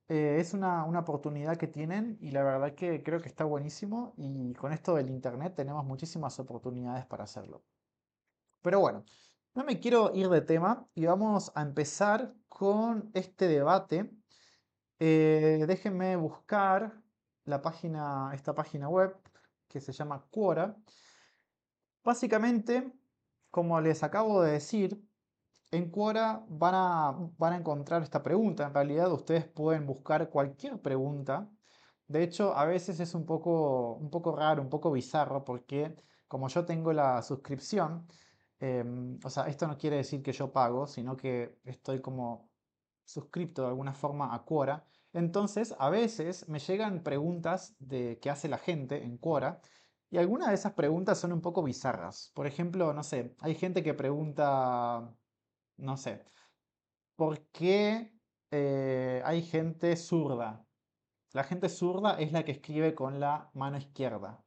Eh, 0.09 0.37
es 0.39 0.53
una, 0.53 0.83
una, 0.85 0.99
oportunidad 1.01 1.57
que 1.57 1.67
tienen 1.67 2.17
y 2.19 2.31
la 2.31 2.43
verdad 2.43 2.73
que 2.75 3.03
creo 3.03 3.21
que 3.21 3.29
está 3.29 3.43
buenísimo 3.45 4.13
y 4.17 4.53
con 4.55 4.73
esto 4.73 4.95
del 4.95 5.09
internet 5.09 5.53
tenemos 5.55 5.85
muchísimas 5.85 6.39
oportunidades 6.39 7.05
para 7.05 7.25
hacerlo. 7.25 7.63
Pero 8.61 8.79
bueno, 8.79 9.05
No 9.55 9.63
me 9.65 9.79
quiero 9.79 10.13
ir 10.15 10.29
de 10.29 10.41
tema 10.41 10.87
y 10.95 11.05
vamos 11.05 11.51
a 11.55 11.61
empezar 11.63 12.33
con 12.47 13.11
este 13.13 13.47
debate. 13.47 14.11
Eh, 14.99 15.65
déjenme 15.67 16.15
buscar 16.17 16.93
la 17.45 17.61
página, 17.61 18.31
esta 18.33 18.53
página 18.55 18.89
web 18.89 19.17
que 19.67 19.81
se 19.81 19.91
llama 19.93 20.25
Quora. 20.31 20.77
Básicamente, 22.03 22.93
como 23.51 23.81
les 23.81 24.03
acabo 24.03 24.41
de 24.41 24.53
decir, 24.53 25.01
en 25.71 25.89
Quora 25.91 26.45
van 26.49 26.73
a, 26.75 27.11
van 27.37 27.53
a 27.53 27.57
encontrar 27.57 28.03
esta 28.03 28.23
pregunta. 28.23 28.65
En 28.67 28.73
realidad 28.73 29.11
ustedes 29.11 29.45
pueden 29.45 29.85
buscar 29.85 30.29
cualquier 30.29 30.81
pregunta. 30.81 31.49
De 32.07 32.23
hecho, 32.23 32.55
a 32.55 32.65
veces 32.65 32.99
es 32.99 33.13
un 33.13 33.25
poco, 33.25 33.93
un 33.95 34.09
poco 34.09 34.35
raro, 34.35 34.61
un 34.61 34.69
poco 34.69 34.91
bizarro, 34.91 35.45
porque 35.45 35.95
como 36.27 36.47
yo 36.49 36.65
tengo 36.65 36.93
la 36.93 37.21
suscripción, 37.21 38.07
em, 38.59 39.19
o 39.23 39.29
sea, 39.29 39.47
esto 39.47 39.67
no 39.67 39.77
quiere 39.77 39.97
decir 39.97 40.21
que 40.23 40.31
yo 40.33 40.51
pago, 40.51 40.87
sino 40.87 41.15
que 41.17 41.59
estoy 41.65 42.01
como 42.01 42.49
suscripto 43.05 43.63
de 43.63 43.69
alguna 43.69 43.93
forma 43.93 44.33
a 44.33 44.43
Quora. 44.45 44.85
Entonces, 45.13 45.75
a 45.79 45.89
veces 45.89 46.47
me 46.49 46.59
llegan 46.59 47.03
preguntas 47.03 47.75
de, 47.79 48.19
que 48.19 48.29
hace 48.29 48.47
la 48.47 48.57
gente 48.57 49.03
en 49.03 49.17
Quora 49.17 49.61
y 50.09 50.17
algunas 50.17 50.49
de 50.49 50.55
esas 50.55 50.73
preguntas 50.73 51.19
son 51.19 51.33
un 51.33 51.41
poco 51.41 51.63
bizarras. 51.63 52.31
Por 52.35 52.47
ejemplo, 52.47 52.93
no 52.93 53.03
sé, 53.03 53.35
hay 53.39 53.55
gente 53.55 53.83
que 53.83 53.93
pregunta, 53.93 55.15
no 55.79 55.97
sé, 55.97 56.23
¿por 57.15 57.47
qué 57.51 58.13
eh, 58.51 59.21
hay 59.25 59.41
gente 59.41 59.95
zurda? 59.95 60.65
La 61.33 61.43
gente 61.43 61.69
zurda 61.69 62.19
es 62.19 62.31
la 62.31 62.43
que 62.43 62.51
escribe 62.51 62.95
con 62.95 63.19
la 63.19 63.51
mano 63.53 63.77
izquierda. 63.77 64.43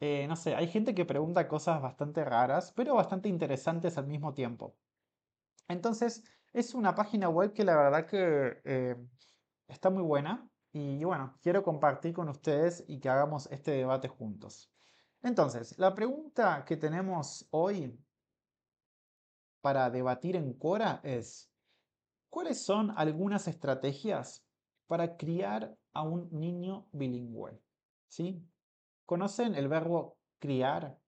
Eh, 0.00 0.26
no 0.28 0.36
sé, 0.36 0.54
hay 0.54 0.68
gente 0.68 0.94
que 0.94 1.04
pregunta 1.04 1.48
cosas 1.48 1.80
bastante 1.80 2.24
raras, 2.24 2.72
pero 2.72 2.94
bastante 2.94 3.28
interesantes 3.28 3.96
al 3.98 4.06
mismo 4.06 4.34
tiempo. 4.34 4.76
Entonces, 5.68 6.22
es 6.52 6.74
una 6.74 6.94
página 6.94 7.28
web 7.28 7.52
que 7.52 7.64
la 7.64 7.76
verdad 7.76 8.06
que 8.06 8.60
eh, 8.64 8.96
está 9.66 9.90
muy 9.90 10.02
buena 10.02 10.48
y 10.72 11.02
bueno, 11.04 11.38
quiero 11.42 11.62
compartir 11.62 12.12
con 12.14 12.28
ustedes 12.28 12.84
y 12.86 13.00
que 13.00 13.08
hagamos 13.08 13.48
este 13.50 13.72
debate 13.72 14.08
juntos. 14.08 14.70
Entonces, 15.22 15.78
la 15.78 15.94
pregunta 15.94 16.64
que 16.66 16.76
tenemos 16.76 17.48
hoy 17.50 17.98
para 19.64 19.88
debatir 19.88 20.36
en 20.36 20.52
Quora 20.52 21.00
es, 21.04 21.50
¿cuáles 22.28 22.62
son 22.62 22.92
algunas 22.98 23.48
estrategias 23.48 24.46
para 24.86 25.16
criar 25.16 25.74
a 25.94 26.02
un 26.02 26.28
niño 26.32 26.86
bilingüe? 26.92 27.58
¿Sí? 28.06 28.46
¿Conocen 29.06 29.54
el 29.54 29.68
verbo 29.68 30.18
criar? 30.38 30.98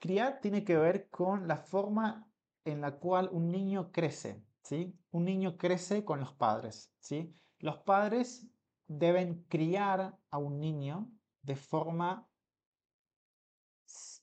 Criar 0.00 0.40
tiene 0.40 0.64
que 0.64 0.76
ver 0.76 1.08
con 1.08 1.46
la 1.46 1.58
forma 1.58 2.28
en 2.64 2.80
la 2.80 2.98
cual 2.98 3.28
un 3.30 3.52
niño 3.52 3.92
crece, 3.92 4.42
¿sí? 4.64 4.98
Un 5.12 5.26
niño 5.26 5.56
crece 5.56 6.04
con 6.04 6.18
los 6.18 6.32
padres, 6.32 6.92
¿sí? 6.98 7.32
Los 7.60 7.78
padres 7.78 8.44
deben 8.88 9.44
criar 9.44 10.18
a 10.32 10.38
un 10.38 10.58
niño 10.58 11.12
de 11.42 11.54
forma 11.54 12.28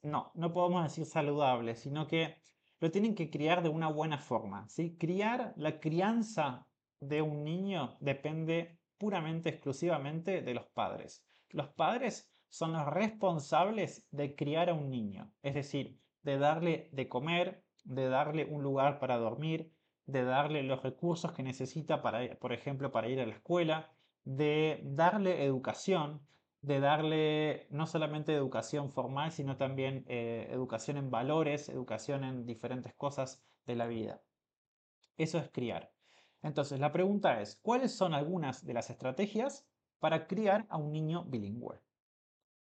no, 0.03 0.31
no 0.33 0.51
podemos 0.51 0.83
decir 0.83 1.05
saludable, 1.05 1.75
sino 1.75 2.07
que 2.07 2.40
lo 2.81 2.89
tienen 2.89 3.13
que 3.15 3.29
criar 3.29 3.61
de 3.61 3.69
una 3.69 3.87
buena 3.87 4.17
forma, 4.17 4.67
¿sí? 4.67 4.97
Criar, 4.97 5.53
la 5.55 5.79
crianza 5.79 6.67
de 6.99 7.21
un 7.21 7.43
niño 7.43 7.95
depende 8.01 8.79
puramente, 8.97 9.49
exclusivamente 9.49 10.41
de 10.41 10.53
los 10.55 10.65
padres. 10.65 11.23
Los 11.49 11.69
padres 11.69 12.33
son 12.49 12.73
los 12.73 12.85
responsables 12.87 14.07
de 14.09 14.35
criar 14.35 14.69
a 14.69 14.73
un 14.73 14.89
niño, 14.89 15.31
es 15.43 15.53
decir, 15.53 15.99
de 16.23 16.39
darle 16.39 16.89
de 16.91 17.07
comer, 17.07 17.63
de 17.83 18.09
darle 18.09 18.45
un 18.45 18.63
lugar 18.63 18.99
para 18.99 19.17
dormir, 19.17 19.71
de 20.07 20.23
darle 20.23 20.63
los 20.63 20.81
recursos 20.81 21.33
que 21.33 21.43
necesita 21.43 22.01
para, 22.01 22.35
por 22.39 22.51
ejemplo, 22.51 22.91
para 22.91 23.09
ir 23.09 23.21
a 23.21 23.27
la 23.27 23.35
escuela, 23.35 23.91
de 24.23 24.81
darle 24.83 25.45
educación, 25.45 26.27
de 26.61 26.79
darle 26.79 27.67
no 27.71 27.87
solamente 27.87 28.33
educación 28.33 28.91
formal, 28.91 29.31
sino 29.31 29.57
también 29.57 30.05
eh, 30.07 30.47
educación 30.51 30.97
en 30.97 31.09
valores, 31.09 31.69
educación 31.69 32.23
en 32.23 32.45
diferentes 32.45 32.93
cosas 32.93 33.43
de 33.65 33.75
la 33.75 33.87
vida. 33.87 34.21
Eso 35.17 35.37
es 35.37 35.49
criar. 35.51 35.91
Entonces, 36.43 36.79
la 36.79 36.91
pregunta 36.91 37.41
es, 37.41 37.59
¿cuáles 37.61 37.95
son 37.95 38.13
algunas 38.13 38.65
de 38.65 38.73
las 38.73 38.89
estrategias 38.89 39.65
para 39.99 40.27
criar 40.27 40.65
a 40.69 40.77
un 40.77 40.91
niño 40.91 41.25
bilingüe? 41.25 41.81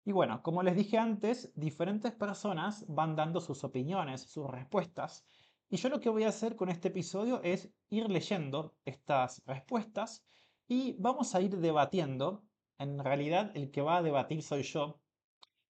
Y 0.05 0.11
bueno, 0.11 0.41
como 0.41 0.63
les 0.63 0.75
dije 0.75 0.97
antes, 0.97 1.51
diferentes 1.55 2.13
personas 2.13 2.85
van 2.87 3.15
dando 3.15 3.41
sus 3.41 3.63
opiniones, 3.63 4.21
sus 4.21 4.49
respuestas, 4.49 5.25
y 5.71 5.77
yo 5.77 5.89
lo 5.89 5.99
que 5.99 6.09
voy 6.09 6.23
a 6.23 6.29
hacer 6.29 6.55
con 6.55 6.69
este 6.69 6.87
episodio 6.87 7.41
es 7.43 7.69
ir 7.89 8.09
leyendo 8.09 8.75
estas 8.85 9.43
respuestas 9.45 10.25
y 10.67 10.95
vamos 10.97 11.35
a 11.35 11.41
ir 11.41 11.57
debatiendo 11.57 12.43
en 12.79 12.97
realidad 13.03 13.51
el 13.55 13.71
que 13.71 13.81
va 13.81 13.97
a 13.97 14.01
debatir 14.01 14.41
soy 14.41 14.63
yo, 14.63 14.99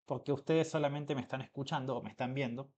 porque 0.06 0.32
ustedes 0.32 0.70
solamente 0.70 1.14
me 1.14 1.20
están 1.20 1.42
escuchando 1.42 1.96
o 1.96 2.02
me 2.02 2.10
están 2.10 2.34
viendo. 2.34 2.72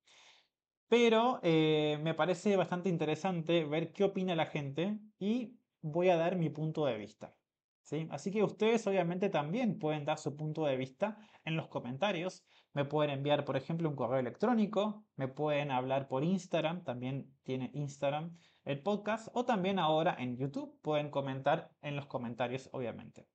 Pero 0.88 1.40
eh, 1.42 1.98
me 2.02 2.14
parece 2.14 2.56
bastante 2.56 2.88
interesante 2.88 3.64
ver 3.64 3.92
qué 3.92 4.04
opina 4.04 4.34
la 4.34 4.46
gente 4.46 4.98
y 5.18 5.56
voy 5.80 6.10
a 6.10 6.16
dar 6.16 6.36
mi 6.36 6.50
punto 6.50 6.84
de 6.84 6.98
vista. 6.98 7.34
¿sí? 7.82 8.06
Así 8.10 8.30
que 8.30 8.42
ustedes 8.42 8.86
obviamente 8.86 9.30
también 9.30 9.78
pueden 9.78 10.04
dar 10.04 10.18
su 10.18 10.36
punto 10.36 10.66
de 10.66 10.76
vista 10.76 11.16
en 11.44 11.56
los 11.56 11.68
comentarios. 11.68 12.44
Me 12.74 12.84
pueden 12.84 13.10
enviar, 13.10 13.44
por 13.44 13.56
ejemplo, 13.56 13.88
un 13.88 13.96
correo 13.96 14.18
electrónico, 14.18 15.06
me 15.16 15.28
pueden 15.28 15.70
hablar 15.70 16.08
por 16.08 16.24
Instagram, 16.24 16.84
también 16.84 17.34
tiene 17.42 17.70
Instagram 17.74 18.36
el 18.64 18.82
podcast, 18.82 19.28
o 19.32 19.44
también 19.44 19.78
ahora 19.78 20.14
en 20.18 20.36
YouTube 20.36 20.78
pueden 20.82 21.10
comentar 21.10 21.72
en 21.82 21.96
los 21.96 22.06
comentarios, 22.06 22.68
obviamente. 22.72 23.31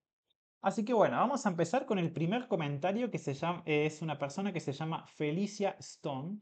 Así 0.62 0.84
que 0.84 0.94
bueno, 0.94 1.18
vamos 1.18 1.46
a 1.46 1.50
empezar 1.50 1.86
con 1.86 2.00
el 2.00 2.12
primer 2.12 2.48
comentario 2.48 3.12
que 3.12 3.20
se 3.20 3.34
llama, 3.34 3.64
es 3.66 4.02
una 4.02 4.18
persona 4.18 4.52
que 4.52 4.60
se 4.60 4.74
llama 4.74 5.06
Felicia 5.08 5.76
Stone. 5.80 6.40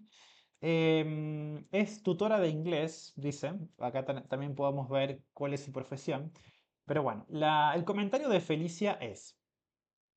Em, 0.62 1.68
es 1.72 2.02
tutora 2.02 2.40
de 2.40 2.50
inglés, 2.50 3.14
dice. 3.16 3.54
Acá 3.78 4.06
también 4.06 4.56
podemos 4.56 4.90
ver 4.90 5.22
cuál 5.34 5.54
es 5.54 5.64
su 5.64 5.72
profesión. 5.72 6.32
Pero 6.86 7.04
bueno, 7.04 7.26
el 7.74 7.84
comentario 7.84 8.30
de 8.30 8.40
Felicia 8.40 8.94
es, 8.94 9.40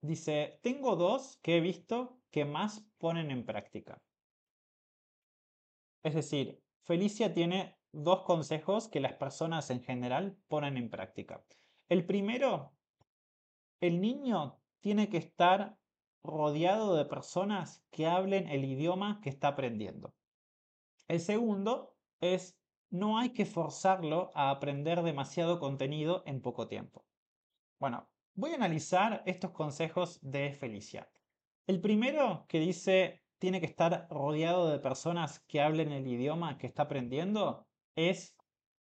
dice, 0.00 0.60
tengo 0.62 0.96
dos 0.96 1.38
que 1.42 1.56
he 1.56 1.60
visto 1.60 2.20
que 2.30 2.44
más 2.44 2.86
ponen 2.98 3.30
en 3.30 3.44
práctica. 3.44 4.02
Es 6.02 6.14
decir, 6.14 6.62
Felicia 6.84 7.34
tiene 7.34 7.78
dos 7.92 8.22
consejos 8.22 8.88
que 8.88 9.00
las 9.00 9.14
personas 9.14 9.70
en 9.70 9.82
general 9.82 10.36
ponen 10.48 10.76
en 10.76 10.90
práctica. 10.90 11.44
El 11.88 12.06
primero 12.06 12.77
el 13.80 14.00
niño 14.00 14.60
tiene 14.80 15.08
que 15.08 15.18
estar 15.18 15.78
rodeado 16.22 16.96
de 16.96 17.04
personas 17.04 17.84
que 17.90 18.06
hablen 18.06 18.48
el 18.48 18.64
idioma 18.64 19.20
que 19.20 19.30
está 19.30 19.48
aprendiendo. 19.48 20.14
El 21.06 21.20
segundo 21.20 21.96
es 22.20 22.58
no 22.90 23.18
hay 23.18 23.30
que 23.30 23.46
forzarlo 23.46 24.30
a 24.34 24.50
aprender 24.50 25.02
demasiado 25.02 25.58
contenido 25.58 26.22
en 26.26 26.40
poco 26.40 26.68
tiempo. 26.68 27.06
Bueno, 27.78 28.08
voy 28.34 28.52
a 28.52 28.56
analizar 28.56 29.22
estos 29.26 29.52
consejos 29.52 30.18
de 30.22 30.52
Felicia. 30.52 31.10
El 31.66 31.80
primero 31.80 32.46
que 32.48 32.60
dice 32.60 33.22
tiene 33.38 33.60
que 33.60 33.66
estar 33.66 34.08
rodeado 34.10 34.68
de 34.70 34.80
personas 34.80 35.40
que 35.40 35.60
hablen 35.60 35.92
el 35.92 36.06
idioma 36.06 36.58
que 36.58 36.66
está 36.66 36.84
aprendiendo 36.84 37.68
es 37.94 38.36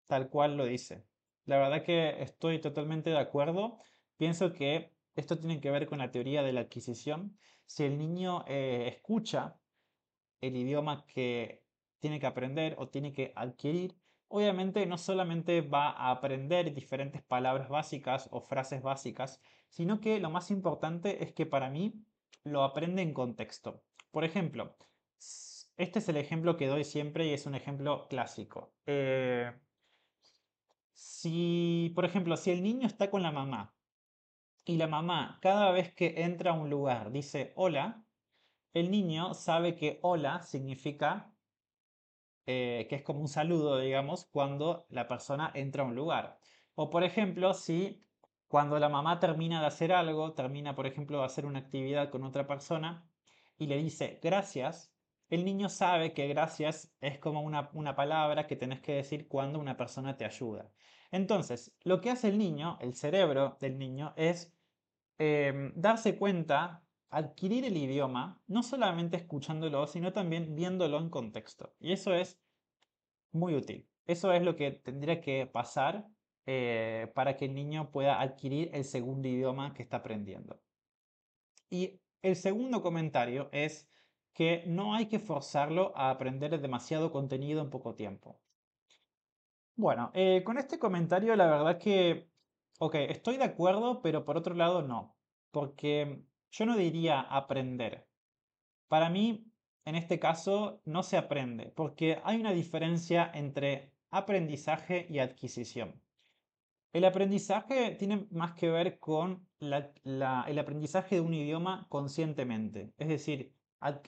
tal 0.08 0.30
cual 0.30 0.56
lo 0.56 0.66
dice. 0.66 1.06
La 1.46 1.58
verdad 1.58 1.84
que 1.84 2.22
estoy 2.22 2.60
totalmente 2.62 3.10
de 3.10 3.20
acuerdo 3.20 3.80
Pienso 4.18 4.54
que 4.54 4.96
esto 5.16 5.38
tiene 5.40 5.60
que 5.62 5.72
ver 5.72 5.88
con 5.88 6.00
la 6.00 6.12
teoría 6.12 6.44
de 6.44 6.54
la 6.54 6.62
adquisición. 6.62 7.38
Si 7.66 7.84
el 7.84 7.98
niño 7.98 8.44
eh, 8.48 8.88
escucha 8.88 9.60
el 10.42 10.56
idioma 10.56 11.06
que 11.08 11.64
tiene 12.00 12.20
que 12.20 12.28
aprender 12.28 12.76
o 12.78 12.90
tiene 12.90 13.14
que 13.14 13.34
adquirir, 13.36 13.98
obviamente 14.28 14.86
no 14.86 14.98
solamente 14.98 15.62
va 15.62 15.90
a 15.90 16.12
aprender 16.12 16.74
diferentes 16.74 17.24
palabras 17.24 17.70
básicas 17.70 18.28
o 18.32 18.42
frases 18.42 18.82
básicas, 18.82 19.42
sino 19.70 20.00
que 20.02 20.20
lo 20.20 20.30
más 20.30 20.52
importante 20.52 21.24
es 21.24 21.34
que 21.34 21.46
para 21.46 21.70
mí 21.70 22.06
lo 22.44 22.64
aprende 22.64 23.02
en 23.02 23.14
contexto. 23.14 23.84
Por 24.12 24.24
ejemplo, 24.24 24.78
este 25.78 26.00
es 26.00 26.10
el 26.10 26.18
ejemplo 26.18 26.58
que 26.58 26.68
doy 26.68 26.84
siempre 26.84 27.28
y 27.28 27.34
es 27.34 27.46
un 27.46 27.56
ejemplo 27.56 28.08
clásico. 28.08 28.74
Eh, 28.86 29.52
si, 30.94 31.92
por 31.96 32.06
ejemplo, 32.06 32.38
si 32.38 32.52
el 32.52 32.64
niño 32.64 32.88
está 32.88 33.10
con 33.10 33.24
la 33.24 33.32
mamá 33.32 33.75
y 34.66 34.78
la 34.78 34.88
mamá 34.88 35.40
cada 35.42 35.72
vez 35.72 35.94
que 35.94 36.24
entra 36.24 36.52
a 36.52 36.54
un 36.54 36.70
lugar 36.70 37.12
dice 37.12 37.54
hola, 37.56 38.06
el 38.74 38.92
niño 38.92 39.34
sabe 39.34 39.76
que 39.76 40.00
hola 40.02 40.42
significa 40.42 41.36
eh, 42.48 42.86
que 42.90 42.96
es 42.96 43.02
como 43.04 43.22
un 43.22 43.28
saludo, 43.28 43.80
digamos, 43.80 44.26
cuando 44.26 44.86
la 44.90 45.08
persona 45.08 45.52
entra 45.56 45.84
a 45.84 45.88
un 45.88 45.96
lugar. 45.96 46.40
O 46.76 46.90
por 46.90 47.04
ejemplo, 47.04 47.54
si 47.54 48.04
cuando 48.48 48.78
la 48.80 48.90
mamá 48.90 49.20
termina 49.20 49.62
de 49.62 49.68
hacer 49.68 49.92
algo, 49.92 50.34
termina 50.34 50.76
por 50.76 50.86
ejemplo 50.88 51.20
de 51.20 51.26
hacer 51.26 51.46
una 51.46 51.60
actividad 51.60 52.10
con 52.12 52.24
otra 52.24 52.46
persona 52.48 53.10
y 53.58 53.68
le 53.68 53.78
dice 53.78 54.20
gracias, 54.22 54.94
el 55.30 55.44
niño 55.46 55.70
sabe 55.70 56.14
que 56.14 56.28
gracias 56.28 56.96
es 57.02 57.18
como 57.20 57.42
una, 57.42 57.70
una 57.74 57.96
palabra 57.96 58.46
que 58.48 58.56
tenés 58.56 58.82
que 58.82 58.94
decir 58.94 59.28
cuando 59.28 59.60
una 59.60 59.78
persona 59.78 60.18
te 60.18 60.26
ayuda. 60.26 60.72
Entonces, 61.12 61.76
lo 61.84 62.02
que 62.02 62.12
hace 62.12 62.28
el 62.30 62.38
niño, 62.38 62.78
el 62.82 62.94
cerebro 62.94 63.58
del 63.60 63.80
niño, 63.80 64.14
es 64.18 64.55
em, 65.18 65.74
darse 65.76 66.18
cuenta, 66.18 66.84
adquirir 67.10 67.66
el 67.66 67.78
idioma, 67.78 68.42
no 68.48 68.64
solamente 68.64 69.18
escuchándolo, 69.18 69.88
sino 69.88 70.14
también 70.14 70.56
viéndolo 70.56 71.00
en 71.00 71.10
contexto. 71.10 71.74
Y 71.80 71.94
eso 71.94 72.14
es 72.14 72.40
muy 73.32 73.56
útil. 73.56 73.88
Eso 74.06 74.32
es 74.32 74.44
lo 74.44 74.56
que 74.56 74.72
tendría 74.72 75.22
que 75.22 75.48
pasar 75.48 76.08
eh, 76.46 77.12
para 77.16 77.38
que 77.38 77.46
el 77.46 77.56
niño 77.56 77.92
pueda 77.92 78.22
adquirir 78.22 78.70
el 78.74 78.84
segundo 78.84 79.28
idioma 79.28 79.74
que 79.74 79.84
está 79.84 79.98
aprendiendo. 79.98 80.62
Y 81.70 82.00
el 82.22 82.36
segundo 82.36 82.82
comentario 82.82 83.50
es 83.52 83.90
que 84.34 84.64
no 84.68 84.94
hay 84.94 85.08
que 85.08 85.20
forzarlo 85.20 85.94
a 85.96 86.10
aprender 86.10 86.60
demasiado 86.62 87.12
contenido 87.12 87.62
en 87.62 87.70
poco 87.70 87.96
tiempo. 87.96 88.40
Bueno, 89.76 90.12
eh, 90.14 90.44
con 90.46 90.58
este 90.58 90.78
comentario 90.78 91.36
la 91.36 91.48
verdad 91.48 91.78
que, 91.80 92.30
ok, 92.80 92.96
estoy 92.96 93.38
de 93.38 93.46
acuerdo, 93.46 94.02
pero 94.02 94.26
por 94.26 94.38
otro 94.38 94.56
lado 94.56 94.82
no, 94.82 95.18
porque 95.52 96.24
yo 96.52 96.66
no 96.66 96.78
diría 96.78 97.22
aprender. 97.22 98.08
Para 98.88 99.10
mí, 99.10 99.52
en 99.86 99.96
este 99.96 100.20
caso, 100.20 100.82
no 100.86 101.04
se 101.04 101.18
aprende, 101.18 101.68
porque 101.76 102.22
hay 102.24 102.40
una 102.40 102.54
diferencia 102.54 103.30
entre 103.34 103.92
aprendizaje 104.12 105.08
y 105.10 105.20
adquisición. 105.20 106.02
El 106.94 107.04
aprendizaje 107.04 107.92
tiene 107.92 108.28
más 108.32 108.54
que 108.54 108.70
ver 108.70 109.00
con 109.00 109.48
el 109.60 110.60
aprendizaje 110.60 111.16
de 111.16 111.22
un 111.22 111.34
idioma 111.34 111.88
conscientemente, 111.90 112.94
es 112.98 113.10
decir, 113.10 113.54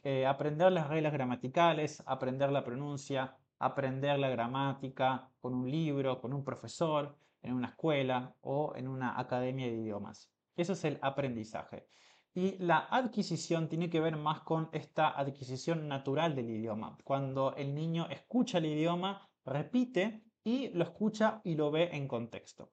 eh, 0.04 0.26
aprender 0.26 0.72
las 0.72 0.88
reglas 0.88 1.14
gramaticales, 1.14 2.02
aprender 2.06 2.52
la 2.52 2.64
pronuncia, 2.64 3.38
aprender 3.60 4.18
la 4.20 4.30
gramática 4.30 5.30
con 5.42 5.54
un 5.54 5.70
libro, 5.70 6.22
con 6.22 6.34
un 6.34 6.44
profesor, 6.44 7.18
en 7.42 7.54
una 7.54 7.70
escuela 7.70 8.36
o 8.42 8.74
en 8.76 8.88
una 8.88 9.20
academia 9.20 9.68
de 9.68 9.74
idiomas. 9.74 10.32
Eso 10.56 10.74
es 10.74 10.84
el 10.86 11.00
aprendizaje. 11.02 11.88
Y 12.34 12.58
la 12.60 12.80
adquisición 12.90 13.68
tiene 13.68 13.90
que 13.90 14.00
ver 14.00 14.16
más 14.16 14.42
con 14.42 14.70
esta 14.72 15.10
adquisición 15.10 15.88
natural 15.88 16.36
del 16.36 16.50
idioma. 16.50 16.98
Cuando 17.04 17.56
el 17.56 17.74
niño 17.74 18.08
escucha 18.10 18.60
el 18.60 18.68
idioma, 18.68 19.30
repite 19.44 20.24
y 20.44 20.70
lo 20.70 20.84
escucha 20.84 21.42
y 21.44 21.56
lo 21.56 21.72
ve 21.72 21.90
en 21.94 22.08
contexto. 22.08 22.72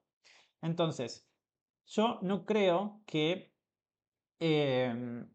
Entonces, 0.61 1.27
yo 1.85 2.19
no 2.21 2.45
creo 2.45 3.01
que 3.05 3.53
em, 4.39 5.27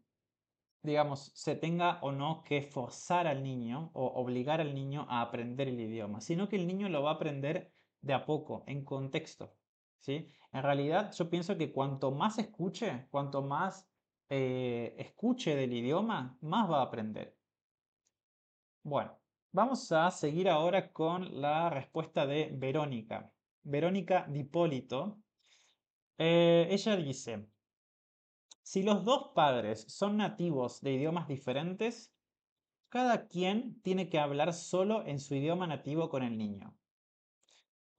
digamos, 0.83 1.31
se 1.35 1.55
tenga 1.55 1.99
o 2.01 2.11
no 2.11 2.43
que 2.43 2.63
forzar 2.63 3.27
al 3.27 3.43
niño 3.43 3.91
o 3.93 4.05
obligar 4.07 4.61
al 4.61 4.73
niño 4.73 5.05
a 5.09 5.21
aprender 5.21 5.67
el 5.67 5.79
idioma, 5.79 6.21
sino 6.21 6.49
que 6.49 6.55
el 6.55 6.67
niño 6.67 6.89
lo 6.89 7.03
va 7.03 7.11
a 7.11 7.15
aprender 7.15 7.71
de 8.01 8.13
a 8.13 8.25
poco, 8.25 8.63
en 8.67 8.83
contexto. 8.83 9.55
¿sí? 9.99 10.27
En 10.51 10.63
realidad, 10.63 11.11
yo 11.13 11.29
pienso 11.29 11.57
que 11.57 11.71
cuanto 11.71 12.11
más 12.11 12.37
escuche, 12.37 13.07
cuanto 13.09 13.41
más 13.41 13.87
eh, 14.29 14.95
escuche 14.97 15.55
del 15.55 15.73
idioma, 15.73 16.37
más 16.41 16.69
va 16.69 16.79
a 16.79 16.83
aprender. 16.83 17.37
Bueno, 18.83 19.17
vamos 19.51 19.91
a 19.91 20.09
seguir 20.11 20.49
ahora 20.49 20.91
con 20.91 21.41
la 21.41 21.69
respuesta 21.69 22.25
de 22.25 22.51
Verónica. 22.53 23.31
Verónica 23.63 24.25
Dipólito. 24.27 25.19
Eh, 26.17 26.67
ella 26.69 26.95
dice, 26.95 27.47
si 28.63 28.83
los 28.83 29.03
dos 29.03 29.31
padres 29.35 29.85
son 29.87 30.17
nativos 30.17 30.81
de 30.81 30.93
idiomas 30.93 31.27
diferentes, 31.27 32.13
cada 32.89 33.27
quien 33.27 33.81
tiene 33.81 34.09
que 34.09 34.19
hablar 34.19 34.53
solo 34.53 35.05
en 35.05 35.19
su 35.19 35.35
idioma 35.35 35.67
nativo 35.67 36.09
con 36.09 36.23
el 36.23 36.37
niño. 36.37 36.75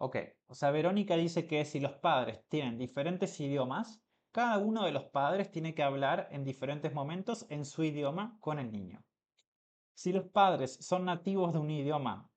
Ok, 0.05 0.17
o 0.49 0.55
sea, 0.57 0.73
Verónica 0.73 1.17
dice 1.17 1.47
que 1.47 1.65
si 1.65 1.79
los 1.79 1.93
padres 1.93 2.45
tienen 2.49 2.77
diferentes 2.77 3.39
idiomas, 3.39 4.03
cada 4.33 4.59
uno 4.59 4.85
de 4.85 4.91
los 4.91 5.05
padres 5.05 5.53
tiene 5.53 5.77
que 5.77 5.85
hablar 5.85 6.27
en 6.33 6.43
diferentes 6.43 6.93
momentos 6.93 7.47
en 7.51 7.65
su 7.65 7.85
idioma 7.85 8.37
con 8.41 8.59
el 8.59 8.73
niño. 8.73 9.05
Si 9.95 10.12
los 10.12 10.25
padres 10.25 10.77
son 10.81 11.05
nativos 11.05 11.53
de 11.53 11.61
un 11.61 11.71
idioma 11.71 12.33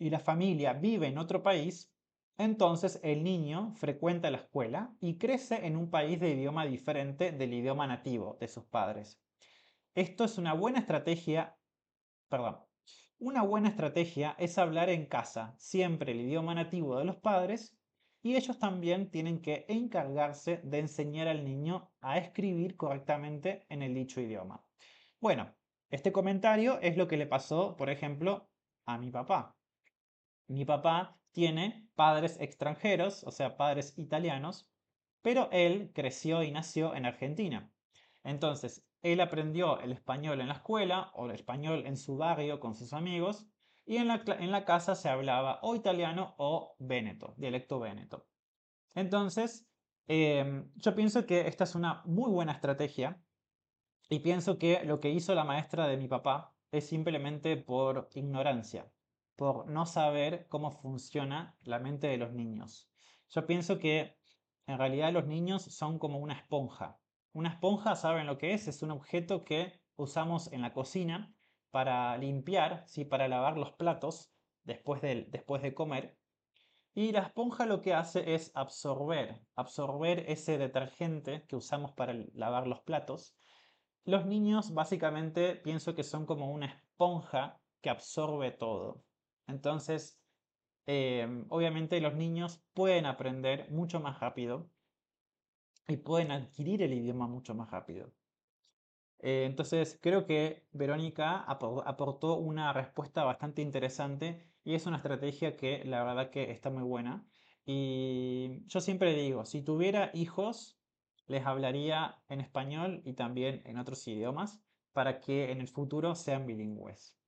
y 0.00 0.10
la 0.10 0.18
familia 0.18 0.72
vive 0.72 1.06
en 1.06 1.18
otro 1.18 1.44
país, 1.44 1.94
entonces 2.36 2.98
el 3.04 3.22
niño 3.22 3.72
frecuenta 3.76 4.28
la 4.32 4.38
escuela 4.38 4.92
y 4.98 5.16
crece 5.16 5.64
en 5.64 5.76
un 5.76 5.92
país 5.92 6.18
de 6.18 6.30
idioma 6.30 6.66
diferente 6.66 7.30
del 7.30 7.54
idioma 7.54 7.86
nativo 7.86 8.36
de 8.40 8.48
sus 8.48 8.64
padres. 8.64 9.22
Esto 9.94 10.24
es 10.24 10.38
una 10.38 10.54
buena 10.54 10.80
estrategia, 10.80 11.56
perdón, 12.28 12.58
una 13.20 13.42
buena 13.42 13.68
estrategia 13.68 14.34
es 14.38 14.56
hablar 14.56 14.88
en 14.88 15.04
casa 15.04 15.54
siempre 15.58 16.12
el 16.12 16.22
idioma 16.22 16.54
nativo 16.54 16.98
de 16.98 17.04
los 17.04 17.16
padres 17.16 17.76
y 18.22 18.34
ellos 18.36 18.58
también 18.58 19.10
tienen 19.10 19.42
que 19.42 19.66
encargarse 19.68 20.62
de 20.64 20.78
enseñar 20.78 21.28
al 21.28 21.44
niño 21.44 21.90
a 22.00 22.16
escribir 22.16 22.76
correctamente 22.78 23.66
en 23.68 23.82
el 23.82 23.94
dicho 23.94 24.22
idioma. 24.22 24.64
Bueno, 25.20 25.54
este 25.90 26.12
comentario 26.12 26.80
es 26.80 26.96
lo 26.96 27.08
que 27.08 27.18
le 27.18 27.26
pasó, 27.26 27.76
por 27.76 27.90
ejemplo, 27.90 28.48
a 28.86 28.96
mi 28.96 29.10
papá. 29.10 29.54
Mi 30.46 30.64
papá 30.64 31.18
tiene 31.32 31.88
padres 31.94 32.38
extranjeros, 32.40 33.22
o 33.24 33.30
sea, 33.30 33.58
padres 33.58 33.98
italianos, 33.98 34.70
pero 35.20 35.50
él 35.52 35.92
creció 35.94 36.42
y 36.42 36.52
nació 36.52 36.94
en 36.94 37.04
Argentina. 37.04 37.70
Entonces, 38.24 38.86
él 39.02 39.20
aprendió 39.20 39.80
el 39.80 39.92
español 39.92 40.40
en 40.40 40.48
la 40.48 40.54
escuela 40.54 41.10
o 41.14 41.26
el 41.26 41.32
español 41.32 41.84
en 41.86 41.96
su 41.96 42.16
barrio 42.16 42.60
con 42.60 42.74
sus 42.74 42.92
amigos 42.92 43.46
y 43.86 43.96
en 43.96 44.08
la, 44.08 44.22
en 44.26 44.50
la 44.50 44.64
casa 44.64 44.94
se 44.94 45.08
hablaba 45.08 45.58
o 45.62 45.74
italiano 45.74 46.34
o 46.38 46.76
veneto, 46.78 47.34
dialecto 47.36 47.80
veneto. 47.80 48.26
Entonces, 48.94 49.68
em, 50.06 50.70
yo 50.76 50.94
pienso 50.94 51.26
que 51.26 51.46
esta 51.48 51.64
es 51.64 51.74
una 51.74 52.02
muy 52.04 52.30
buena 52.30 52.52
estrategia 52.52 53.22
y 54.08 54.18
pienso 54.20 54.58
que 54.58 54.84
lo 54.84 55.00
que 55.00 55.10
hizo 55.10 55.34
la 55.34 55.44
maestra 55.44 55.86
de 55.86 55.96
mi 55.96 56.08
papá 56.08 56.54
es 56.70 56.86
simplemente 56.88 57.56
por 57.56 58.10
ignorancia 58.14 58.90
por 59.40 59.68
no 59.68 59.86
saber 59.86 60.46
cómo 60.48 60.70
funciona 60.70 61.56
la 61.62 61.78
mente 61.78 62.08
de 62.08 62.18
los 62.18 62.30
niños. 62.30 62.90
Yo 63.30 63.46
pienso 63.46 63.78
que 63.78 64.18
en 64.66 64.76
realidad 64.76 65.14
los 65.14 65.26
niños 65.26 65.62
son 65.62 65.98
como 65.98 66.18
una 66.18 66.34
esponja. 66.34 67.00
Una 67.32 67.50
esponja, 67.50 67.94
¿saben 67.94 68.26
lo 68.26 68.38
que 68.38 68.54
es? 68.54 68.66
Es 68.66 68.82
un 68.82 68.90
objeto 68.90 69.44
que 69.44 69.80
usamos 69.94 70.52
en 70.52 70.62
la 70.62 70.72
cocina 70.72 71.32
para 71.70 72.18
limpiar, 72.18 72.82
¿sí? 72.88 73.04
para 73.04 73.28
lavar 73.28 73.56
los 73.56 73.72
platos 73.72 74.32
después 74.64 75.00
de, 75.00 75.26
después 75.30 75.62
de 75.62 75.72
comer. 75.72 76.18
Y 76.92 77.12
la 77.12 77.20
esponja 77.20 77.66
lo 77.66 77.82
que 77.82 77.94
hace 77.94 78.34
es 78.34 78.50
absorber, 78.56 79.40
absorber 79.54 80.24
ese 80.28 80.58
detergente 80.58 81.46
que 81.46 81.54
usamos 81.54 81.92
para 81.92 82.14
lavar 82.34 82.66
los 82.66 82.80
platos. 82.80 83.36
Los 84.04 84.26
niños 84.26 84.74
básicamente 84.74 85.54
pienso 85.54 85.94
que 85.94 86.02
son 86.02 86.26
como 86.26 86.50
una 86.50 86.66
esponja 86.66 87.60
que 87.80 87.90
absorbe 87.90 88.50
todo. 88.50 89.04
Entonces, 89.46 90.20
em, 90.86 91.46
obviamente 91.48 92.00
los 92.00 92.14
niños 92.14 92.64
pueden 92.74 93.06
aprender 93.06 93.70
mucho 93.70 94.00
más 94.00 94.18
rápido 94.18 94.68
y 95.90 95.96
pueden 95.98 96.30
adquirir 96.32 96.82
el 96.82 96.94
idioma 96.94 97.26
mucho 97.26 97.54
más 97.54 97.70
rápido. 97.70 98.14
Eh, 99.18 99.44
entonces, 99.44 99.98
creo 100.00 100.26
que 100.26 100.66
Verónica 100.72 101.40
aportó 101.42 102.36
una 102.38 102.72
respuesta 102.72 103.24
bastante 103.24 103.60
interesante 103.62 104.50
y 104.64 104.74
es 104.74 104.86
una 104.86 104.96
estrategia 104.96 105.56
que 105.56 105.84
la 105.84 106.04
verdad 106.04 106.30
que 106.30 106.50
está 106.50 106.70
muy 106.70 106.82
buena. 106.82 107.26
Y 107.66 108.64
yo 108.66 108.80
siempre 108.80 109.12
digo, 109.14 109.44
si 109.44 109.62
tuviera 109.62 110.10
hijos, 110.14 110.80
les 111.26 111.44
hablaría 111.46 112.22
en 112.28 112.40
español 112.40 113.02
y 113.04 113.14
también 113.14 113.62
en 113.66 113.78
otros 113.78 114.06
idiomas 114.08 114.64
para 114.92 115.20
que 115.20 115.52
en 115.52 115.60
el 115.60 115.68
futuro 115.68 116.14
sean 116.14 116.46
bilingües. 116.46 117.18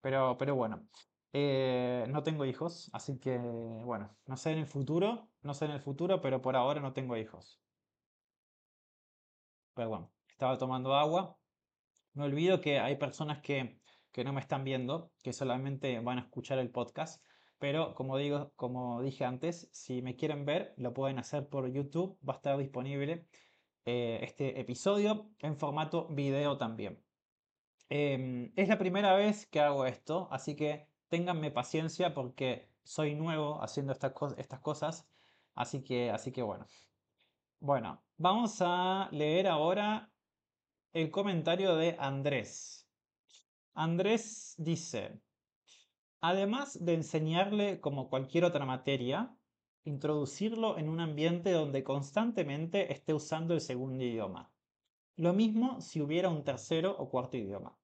Pero, 0.00 0.36
pero 0.38 0.54
bueno, 0.56 0.88
eh, 1.32 2.06
no 2.10 2.22
tengo 2.22 2.44
hijos, 2.44 2.90
así 2.92 3.18
que 3.18 3.38
bueno, 3.38 4.18
no 4.26 4.36
sé 4.36 4.52
en 4.52 4.58
el 4.58 4.66
futuro, 4.66 5.30
no 5.42 5.54
sé 5.54 5.66
en 5.66 5.72
el 5.72 5.80
futuro, 5.80 6.20
pero 6.20 6.42
por 6.42 6.56
ahora 6.56 6.80
no 6.80 6.92
tengo 6.92 7.16
hijos. 7.16 7.62
Pero 9.78 10.10
estaba 10.28 10.58
tomando 10.58 10.96
agua. 10.96 11.38
Me 12.14 12.24
olvido 12.24 12.60
que 12.60 12.80
hay 12.80 12.96
personas 12.96 13.38
que, 13.40 13.80
que 14.10 14.24
no 14.24 14.32
me 14.32 14.40
están 14.40 14.64
viendo, 14.64 15.12
que 15.22 15.32
solamente 15.32 16.00
van 16.00 16.18
a 16.18 16.22
escuchar 16.22 16.58
el 16.58 16.72
podcast. 16.72 17.22
Pero 17.60 17.94
como 17.94 18.16
digo, 18.16 18.52
como 18.56 19.00
dije 19.02 19.24
antes, 19.24 19.68
si 19.70 20.02
me 20.02 20.16
quieren 20.16 20.44
ver, 20.44 20.74
lo 20.78 20.92
pueden 20.94 21.20
hacer 21.20 21.48
por 21.48 21.70
YouTube. 21.70 22.18
Va 22.28 22.32
a 22.32 22.36
estar 22.36 22.58
disponible 22.58 23.28
eh, 23.84 24.18
este 24.22 24.58
episodio 24.58 25.30
en 25.38 25.56
formato 25.56 26.08
video 26.08 26.58
también. 26.58 27.00
Em, 27.88 28.52
es 28.56 28.68
la 28.68 28.78
primera 28.78 29.14
vez 29.14 29.46
que 29.46 29.60
hago 29.60 29.86
esto, 29.86 30.26
así 30.32 30.56
que 30.56 30.88
ténganme 31.08 31.52
paciencia 31.52 32.14
porque 32.14 32.68
soy 32.82 33.14
nuevo 33.14 33.62
haciendo 33.62 33.92
estas, 33.92 34.12
estas 34.38 34.58
cosas. 34.58 35.08
Así 35.54 35.84
que, 35.84 36.10
así 36.10 36.32
que 36.32 36.42
bueno. 36.42 36.66
Bueno, 37.60 38.04
vamos 38.16 38.58
a 38.60 39.08
leer 39.10 39.48
ahora 39.48 40.12
el 40.92 41.10
comentario 41.10 41.74
de 41.74 41.96
Andrés. 41.98 42.88
Andrés 43.74 44.54
dice, 44.58 45.20
además 46.20 46.84
de 46.84 46.94
enseñarle 46.94 47.80
como 47.80 48.10
cualquier 48.10 48.44
otra 48.44 48.64
materia, 48.64 49.36
introducirlo 49.82 50.78
en 50.78 50.88
un 50.88 51.00
ambiente 51.00 51.50
donde 51.50 51.82
constantemente 51.82 52.92
esté 52.92 53.12
usando 53.12 53.54
el 53.54 53.60
segundo 53.60 54.04
idioma. 54.04 54.52
Lo 55.16 55.32
mismo 55.32 55.80
si 55.80 56.00
hubiera 56.00 56.28
un 56.28 56.44
tercero 56.44 56.96
o 56.96 57.10
cuarto 57.10 57.36
idioma. 57.36 57.76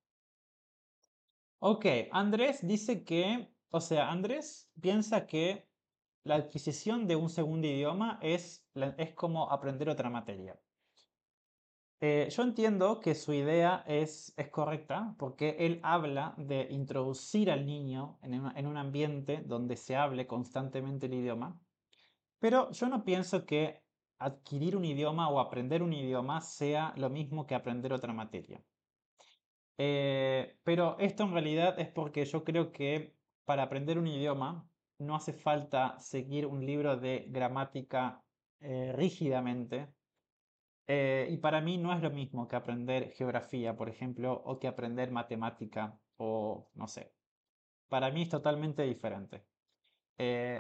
Ok, 1.59 1.87
Andrés 2.13 2.65
dice 2.65 3.03
que, 3.03 3.53
o 3.71 3.81
sea, 3.81 4.13
Andrés 4.13 4.71
piensa 4.81 5.27
que 5.27 5.69
la 6.25 6.37
adquisición 6.37 7.07
de 7.07 7.17
un 7.17 7.29
segundo 7.29 7.67
idioma 7.67 8.19
es, 8.23 8.67
es 8.97 9.15
como 9.15 9.51
aprender 9.51 9.89
otra 9.89 10.11
materia. 10.11 10.59
Eh, 12.01 12.29
yo 12.31 12.43
entiendo 12.43 13.01
que 13.01 13.15
su 13.15 13.33
idea 13.33 13.85
es, 13.87 14.35
es, 14.37 14.49
correcta 14.49 15.15
porque 15.19 15.57
él 15.61 15.81
habla 15.83 16.35
de 16.37 16.67
introducir 16.71 17.51
al 17.51 17.65
niño 17.65 18.19
en, 18.23 18.35
en 18.35 18.67
un 18.67 18.77
ambiente 18.77 19.43
donde 19.47 19.77
se 19.77 19.97
hable 19.97 20.27
constantemente 20.27 21.07
el 21.07 21.15
idioma, 21.15 21.59
pero 22.39 22.71
yo 22.73 22.89
no 22.89 23.05
pienso 23.05 23.47
que 23.47 23.83
adquirir 24.19 24.77
un 24.77 24.85
idioma 24.85 25.29
o 25.29 25.41
aprender 25.41 25.83
un 25.83 25.93
idioma 25.93 26.41
sea 26.41 26.93
lo 26.97 27.11
mismo 27.11 27.47
que 27.47 27.55
aprender 27.55 27.93
otra 27.93 28.13
materia. 28.13 28.63
Eh, 29.79 30.59
pero 30.63 30.97
esto 30.99 31.25
en 31.25 31.33
realidad 31.33 31.79
es 31.81 31.89
porque 31.89 32.25
yo 32.25 32.45
creo 32.45 32.71
que 32.73 33.17
para 33.45 33.65
aprender 33.65 33.99
un 33.99 34.07
idioma 34.07 34.69
no 34.99 35.17
hace 35.17 35.33
falta 35.33 35.99
seguir 35.99 36.47
un 36.47 36.65
libro 36.65 36.97
de 36.97 37.27
gramática 37.29 38.23
eh, 38.61 38.93
rígidamente. 38.95 39.93
Eh, 40.87 41.29
y 41.31 41.39
para 41.39 41.61
mí 41.61 41.79
no 41.79 41.93
es 41.93 42.03
lo 42.03 42.11
mismo 42.11 42.47
que 42.47 42.57
aprender 42.57 43.11
geografía, 43.13 43.77
por 43.77 43.89
ejemplo, 43.89 44.33
o 44.45 44.59
que 44.59 44.69
aprender 44.69 45.11
matemática 45.11 45.99
o 46.17 46.71
no 46.75 46.87
sé. 46.87 47.15
Para 47.89 48.11
mí 48.11 48.23
es 48.23 48.29
totalmente 48.29 48.83
diferente. 48.83 49.47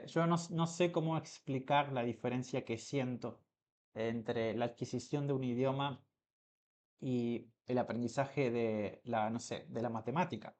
yo 0.06 0.26
no, 0.26 0.36
no 0.50 0.66
sé 0.66 0.90
cómo 0.92 1.16
explicar 1.16 1.92
la 1.92 2.02
diferencia 2.02 2.64
que 2.64 2.78
siento 2.78 3.44
entre 3.94 4.54
la 4.54 4.66
adquisición 4.66 5.26
de 5.26 5.32
un 5.32 5.44
idioma 5.44 6.04
y 7.00 7.50
el 7.66 7.78
aprendizaje 7.78 8.50
de 8.50 9.00
la, 9.04 9.30
no 9.30 9.38
sé, 9.38 9.66
de 9.68 9.82
la 9.82 9.90
matemática. 9.90 10.56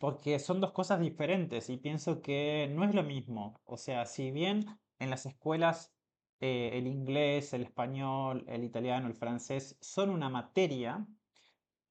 Porque 0.00 0.38
son 0.38 0.62
dos 0.62 0.72
cosas 0.72 0.98
diferentes 0.98 1.68
y 1.68 1.76
pienso 1.76 2.22
que 2.22 2.72
no 2.74 2.84
es 2.84 2.94
lo 2.94 3.02
mismo. 3.02 3.60
O 3.66 3.76
sea, 3.76 4.06
si 4.06 4.30
bien 4.30 4.64
en 4.98 5.10
las 5.10 5.26
escuelas 5.26 5.94
eh, 6.40 6.70
el 6.72 6.86
inglés, 6.86 7.52
el 7.52 7.64
español, 7.64 8.44
el 8.48 8.64
italiano, 8.64 9.08
el 9.08 9.14
francés 9.14 9.76
son 9.82 10.08
una 10.08 10.30
materia, 10.30 11.06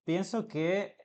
pienso 0.04 0.48
que 0.48 0.98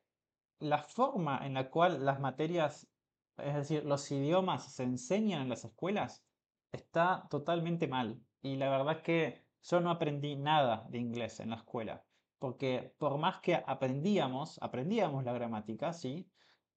la 0.61 0.79
forma 0.79 1.47
en 1.47 1.53
la 1.53 1.69
cual 1.69 2.07
las 2.07 2.21
materias, 2.21 2.89
es 3.37 3.55
decir, 3.55 3.85
los 3.85 4.11
idiomas 4.11 4.73
se 4.75 4.85
enseñan 4.85 5.43
en 5.43 5.51
las 5.51 5.67
escuelas, 5.67 6.25
está 6.73 7.27
totalmente 7.29 7.87
mal. 7.87 8.19
Y 8.41 8.57
la 8.57 8.71
verdad 8.71 8.97
es 8.97 9.03
que 9.03 9.45
yo 9.63 9.81
no 9.81 9.91
aprendí 9.91 10.37
nada 10.37 10.87
de 10.89 10.99
inglés 10.99 11.39
en 11.41 11.51
la 11.51 11.57
escuela, 11.57 12.03
porque 12.39 12.95
por 12.97 13.19
más 13.19 13.41
que 13.41 13.63
aprendíamos, 13.67 14.59
aprendíamos 14.63 15.23
la 15.23 15.35
gramática, 15.35 15.93
sí, 15.93 16.31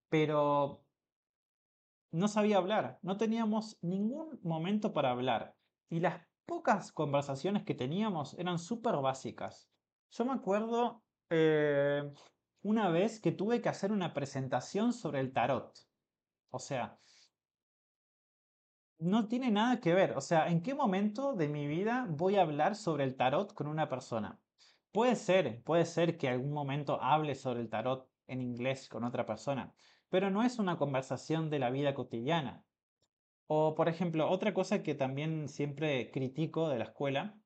pero 0.10 0.84
no 2.12 2.28
sabía 2.28 2.58
hablar, 2.58 3.00
no 3.02 3.17
teníamos 3.17 3.78
ningún 3.82 4.39
momento 4.43 4.93
para 4.93 5.12
hablar 5.12 5.56
y 5.89 6.00
las 6.00 6.26
pocas 6.46 6.91
conversaciones 6.91 7.63
que 7.63 7.76
teníamos 7.76 8.34
eran 8.39 8.60
súper 8.60 8.96
básicas. 8.98 9.70
Yo 10.12 10.26
me 10.26 10.34
acuerdo 10.34 11.04
eh, 11.30 12.12
una 12.62 12.89
vez 12.89 13.20
que 13.20 13.32
tuve 13.32 13.62
que 13.62 13.70
hacer 13.70 13.91
una 13.91 14.13
presentación 14.13 14.93
sobre 14.93 15.20
el 15.20 15.34
tarot. 15.34 15.78
O 16.50 16.60
sea, 16.60 17.00
no 19.00 19.28
tiene 19.28 19.52
nada 19.52 19.80
que 19.80 19.93
ver. 19.93 20.17
O 20.17 20.22
sea, 20.22 20.48
¿en 20.50 20.62
qué 20.62 20.74
momento 20.74 21.34
de 21.34 21.48
mi 21.50 21.67
vida 21.67 22.08
voy 22.10 22.38
a 22.38 22.41
hablar 22.41 22.76
sobre 22.76 23.04
el 23.04 23.15
tarot 23.15 23.54
con 23.54 23.67
una 23.67 23.89
persona? 23.89 24.39
Puede 24.91 25.15
ser, 25.15 25.62
puede 25.63 25.86
ser 25.86 26.17
que 26.17 26.30
algún 26.30 26.52
momento 26.54 27.02
hable 27.02 27.36
sobre 27.36 27.62
el 27.62 27.70
tarot 27.70 28.10
en 28.28 28.41
inglés 28.41 28.89
con 28.89 29.04
otra 29.04 29.26
persona, 29.26 29.74
pero 30.10 30.30
no 30.30 30.43
es 30.43 30.60
una 30.60 30.78
conversación 30.78 31.50
de 31.50 31.60
la 31.60 31.70
vida 31.70 31.93
cotidiana. 31.93 32.65
O, 33.48 33.76
por 33.76 33.89
ejemplo, 33.89 34.30
otra 34.30 34.54
cosa 34.54 34.84
que 34.84 34.96
también 34.96 35.48
siempre 35.48 36.12
critico 36.12 36.70
de 36.70 36.80
la 36.80 36.86
escuela 36.86 37.39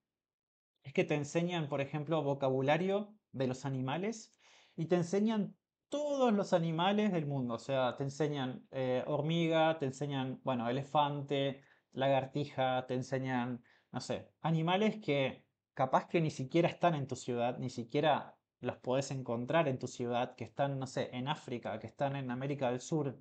es 0.83 0.93
que 0.93 1.03
te 1.03 1.15
enseñan, 1.15 1.69
por 1.69 1.81
ejemplo, 1.81 2.23
vocabulario 2.23 3.15
de 3.31 3.47
los 3.47 3.65
animales 3.65 4.35
y 4.75 4.87
te 4.87 4.95
enseñan 4.95 5.55
todos 5.89 6.33
los 6.33 6.53
animales 6.53 7.11
del 7.11 7.27
mundo. 7.27 7.55
O 7.55 7.59
sea, 7.59 7.95
te 7.97 8.03
enseñan 8.03 8.67
eh, 8.71 9.03
hormiga, 9.05 9.77
te 9.77 9.85
enseñan, 9.85 10.41
bueno, 10.43 10.69
elefante, 10.69 11.63
lagartija, 11.91 12.87
te 12.87 12.95
enseñan, 12.95 13.63
no 13.91 13.99
sé, 13.99 14.31
animales 14.41 14.99
que 15.01 15.45
capaz 15.73 16.07
que 16.07 16.21
ni 16.21 16.31
siquiera 16.31 16.67
están 16.69 16.95
en 16.95 17.07
tu 17.07 17.15
ciudad, 17.15 17.57
ni 17.59 17.69
siquiera 17.69 18.37
los 18.61 18.77
podés 18.77 19.11
encontrar 19.11 19.67
en 19.67 19.79
tu 19.79 19.87
ciudad, 19.87 20.35
que 20.35 20.43
están, 20.45 20.79
no 20.79 20.87
sé, 20.87 21.09
en 21.13 21.27
África, 21.27 21.79
que 21.79 21.87
están 21.87 22.15
en 22.15 22.31
América 22.31 22.69
del 22.71 22.81
Sur. 22.81 23.17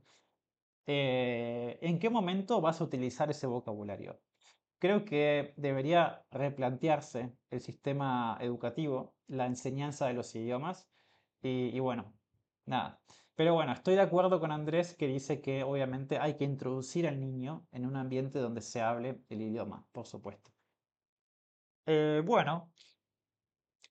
Eh, 0.86 1.78
¿En 1.82 1.98
qué 1.98 2.10
momento 2.10 2.60
vas 2.60 2.80
a 2.80 2.84
utilizar 2.84 3.30
ese 3.30 3.46
vocabulario? 3.46 4.20
Creo 4.78 5.04
que 5.04 5.54
debería 5.56 6.24
replantearse 6.30 7.32
el 7.50 7.60
sistema 7.60 8.38
educativo, 8.40 9.16
la 9.28 9.46
enseñanza 9.46 10.06
de 10.06 10.14
los 10.14 10.34
idiomas 10.34 10.88
y 11.42 11.78
bueno, 11.80 12.14
Nada. 12.70 13.00
Pero 13.34 13.54
bueno, 13.54 13.72
estoy 13.72 13.96
de 13.96 14.02
acuerdo 14.02 14.38
con 14.38 14.52
Andrés 14.52 14.94
que 14.94 15.08
dice 15.08 15.40
que 15.40 15.64
obviamente 15.64 16.18
hay 16.18 16.36
que 16.36 16.44
introducir 16.44 17.08
al 17.08 17.18
niño 17.18 17.66
en 17.72 17.84
un 17.84 17.96
ambiente 17.96 18.38
donde 18.38 18.60
se 18.60 18.80
hable 18.80 19.24
el 19.28 19.42
idioma, 19.42 19.88
por 19.90 20.06
supuesto. 20.06 20.52
Eh, 21.86 22.22
bueno, 22.24 22.72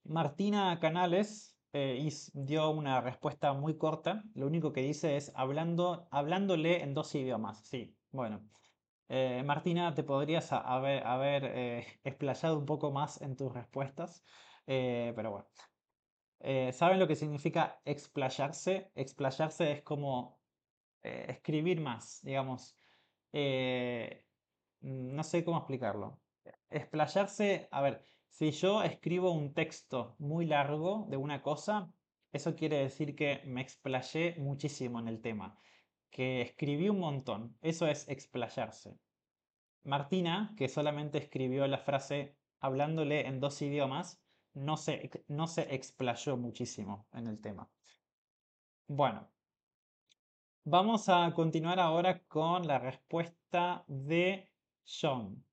Martina 0.10 0.80
Canales 0.80 1.58
eh, 1.74 2.10
dio 2.34 2.70
una 2.72 3.02
respuesta 3.02 3.54
muy 3.54 3.78
corta. 3.78 4.24
Lo 4.36 4.48
único 4.48 4.74
que 4.74 4.82
dice 4.82 5.18
es 5.18 5.32
hablando, 5.36 6.08
hablándole 6.12 6.84
en 6.84 6.94
dos 6.94 7.14
idiomas. 7.16 7.66
Sí, 7.66 7.98
bueno. 8.12 8.50
Eh, 9.08 9.44
Martina, 9.44 9.94
te 9.96 10.04
podrías 10.04 10.52
haber, 10.52 11.06
haber 11.06 11.44
explayado 12.04 12.60
un 12.60 12.66
poco 12.66 12.92
más 12.92 13.22
en 13.22 13.36
tus 13.36 13.54
respuestas, 13.54 14.24
pero 14.66 15.32
bueno. 15.32 15.48
Eh, 16.40 16.72
¿Saben 16.72 17.00
lo 17.00 17.08
que 17.08 17.16
significa 17.16 17.82
explayarse? 17.86 18.92
Explayarse 18.96 19.72
es 19.72 19.82
como 19.84 20.42
eh, 21.04 21.26
escribir 21.30 21.82
más, 21.82 22.22
digamos. 22.24 22.78
Eh, 23.34 24.26
no 24.82 25.24
sé 25.24 25.44
cómo 25.44 25.58
explicarlo. 25.58 26.22
Explayarse, 26.70 27.68
a 27.72 27.82
ver, 27.82 28.06
si 28.30 28.52
yo 28.52 28.84
escribo 28.84 29.32
un 29.32 29.54
texto 29.54 30.16
muy 30.20 30.46
largo 30.46 31.06
de 31.10 31.18
una 31.18 31.42
cosa, 31.42 31.92
eso 32.32 32.56
quiere 32.56 32.78
decir 32.78 33.16
que 33.16 33.42
me 33.46 33.62
explayé 33.62 34.36
muchísimo 34.38 35.00
en 35.00 35.08
el 35.08 35.22
tema, 35.22 35.58
que 36.10 36.42
escribí 36.42 36.90
un 36.90 37.00
montón. 37.00 37.58
Eso 37.62 37.88
es 37.88 38.08
explayarse. 38.08 38.98
Martina, 39.84 40.54
que 40.58 40.70
solamente 40.70 41.18
escribió 41.18 41.68
la 41.68 41.80
frase 41.80 42.36
hablándole 42.60 43.26
en 43.28 43.40
dos 43.40 43.62
idiomas, 43.62 44.22
no 44.54 44.78
se, 44.78 45.10
no 45.28 45.48
se 45.48 45.74
explayó 45.74 46.38
muchísimo 46.38 47.08
en 47.14 47.28
el 47.28 47.40
tema. 47.40 47.70
Bueno, 48.88 49.28
vamos 50.64 51.10
a 51.10 51.32
continuar 51.34 51.80
ahora 51.80 52.24
con 52.28 52.68
la 52.68 52.80
respuesta 52.80 53.84
de 53.88 54.52
John. 54.86 55.46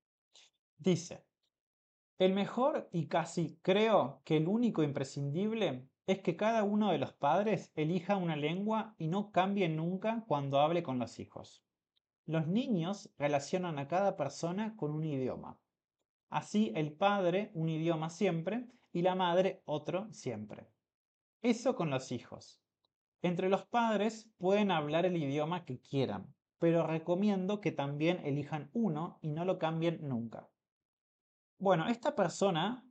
Dice, 0.78 1.25
el 2.18 2.32
mejor 2.32 2.88
y 2.92 3.08
casi 3.08 3.58
creo 3.60 4.22
que 4.24 4.38
el 4.38 4.48
único 4.48 4.82
imprescindible 4.82 5.86
es 6.06 6.20
que 6.20 6.36
cada 6.36 6.62
uno 6.62 6.90
de 6.90 6.98
los 6.98 7.12
padres 7.12 7.72
elija 7.74 8.16
una 8.16 8.36
lengua 8.36 8.94
y 8.96 9.08
no 9.08 9.32
cambie 9.32 9.68
nunca 9.68 10.24
cuando 10.26 10.60
hable 10.60 10.82
con 10.82 10.98
los 10.98 11.18
hijos. 11.18 11.62
Los 12.24 12.46
niños 12.46 13.12
relacionan 13.18 13.78
a 13.78 13.86
cada 13.86 14.16
persona 14.16 14.76
con 14.76 14.92
un 14.92 15.04
idioma. 15.04 15.58
Así 16.30 16.72
el 16.74 16.92
padre 16.92 17.50
un 17.54 17.68
idioma 17.68 18.08
siempre 18.08 18.66
y 18.92 19.02
la 19.02 19.14
madre 19.14 19.62
otro 19.66 20.08
siempre. 20.12 20.70
Eso 21.42 21.76
con 21.76 21.90
los 21.90 22.12
hijos. 22.12 22.62
Entre 23.20 23.50
los 23.50 23.66
padres 23.66 24.30
pueden 24.38 24.70
hablar 24.70 25.04
el 25.04 25.16
idioma 25.16 25.66
que 25.66 25.80
quieran, 25.80 26.34
pero 26.58 26.86
recomiendo 26.86 27.60
que 27.60 27.72
también 27.72 28.20
elijan 28.24 28.70
uno 28.72 29.18
y 29.20 29.28
no 29.28 29.44
lo 29.44 29.58
cambien 29.58 29.98
nunca. 30.02 30.48
Bueno, 31.58 31.88
esta 31.88 32.14
persona 32.14 32.84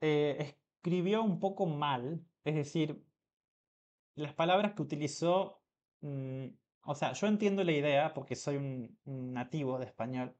eh, 0.00 0.56
escribió 0.78 1.22
un 1.22 1.40
poco 1.40 1.66
mal, 1.66 2.24
es 2.44 2.54
decir, 2.54 3.04
las 4.14 4.34
palabras 4.34 4.74
que 4.74 4.82
utilizó, 4.82 5.62
mm, 6.00 6.46
o 6.84 6.94
sea, 6.94 7.12
yo 7.12 7.26
entiendo 7.26 7.64
la 7.64 7.72
idea 7.72 8.14
porque 8.14 8.36
soy 8.36 8.56
un 8.56 9.32
nativo 9.32 9.78
de 9.78 9.86
español, 9.86 10.36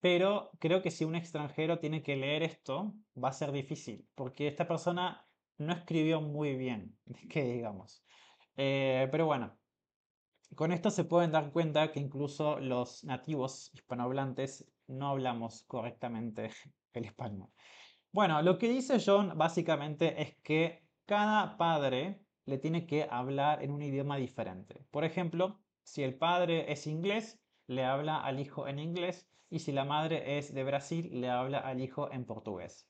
pero 0.00 0.50
creo 0.58 0.82
que 0.82 0.90
si 0.90 1.04
un 1.04 1.16
extranjero 1.16 1.78
tiene 1.78 2.02
que 2.02 2.16
leer 2.16 2.42
esto, 2.42 2.94
va 3.22 3.30
a 3.30 3.32
ser 3.32 3.52
difícil, 3.52 4.08
porque 4.14 4.46
esta 4.46 4.68
persona 4.68 5.28
no 5.58 5.72
escribió 5.72 6.20
muy 6.20 6.56
bien, 6.56 6.96
que 7.30 7.42
digamos. 7.42 8.04
Eh, 8.56 9.08
pero 9.10 9.26
bueno, 9.26 9.58
con 10.54 10.72
esto 10.72 10.90
se 10.90 11.04
pueden 11.04 11.32
dar 11.32 11.52
cuenta 11.52 11.92
que 11.92 12.00
incluso 12.00 12.58
los 12.60 13.04
nativos 13.04 13.70
hispanohablantes 13.74 14.66
no 14.86 15.08
hablamos 15.08 15.64
correctamente 15.64 16.50
el 16.92 17.04
español. 17.04 17.50
Bueno, 18.12 18.42
lo 18.42 18.58
que 18.58 18.68
dice 18.68 18.98
John 19.04 19.36
básicamente 19.36 20.22
es 20.22 20.36
que 20.42 20.88
cada 21.06 21.56
padre 21.56 22.24
le 22.46 22.58
tiene 22.58 22.86
que 22.86 23.06
hablar 23.10 23.62
en 23.62 23.70
un 23.70 23.82
idioma 23.82 24.16
diferente. 24.16 24.86
Por 24.90 25.04
ejemplo, 25.04 25.60
si 25.82 26.02
el 26.02 26.16
padre 26.16 26.72
es 26.72 26.86
inglés, 26.86 27.40
le 27.66 27.84
habla 27.84 28.18
al 28.18 28.40
hijo 28.40 28.66
en 28.66 28.78
inglés 28.78 29.28
y 29.50 29.60
si 29.60 29.72
la 29.72 29.84
madre 29.84 30.38
es 30.38 30.54
de 30.54 30.64
Brasil, 30.64 31.20
le 31.20 31.28
habla 31.28 31.58
al 31.58 31.80
hijo 31.80 32.10
en 32.12 32.24
portugués. 32.24 32.88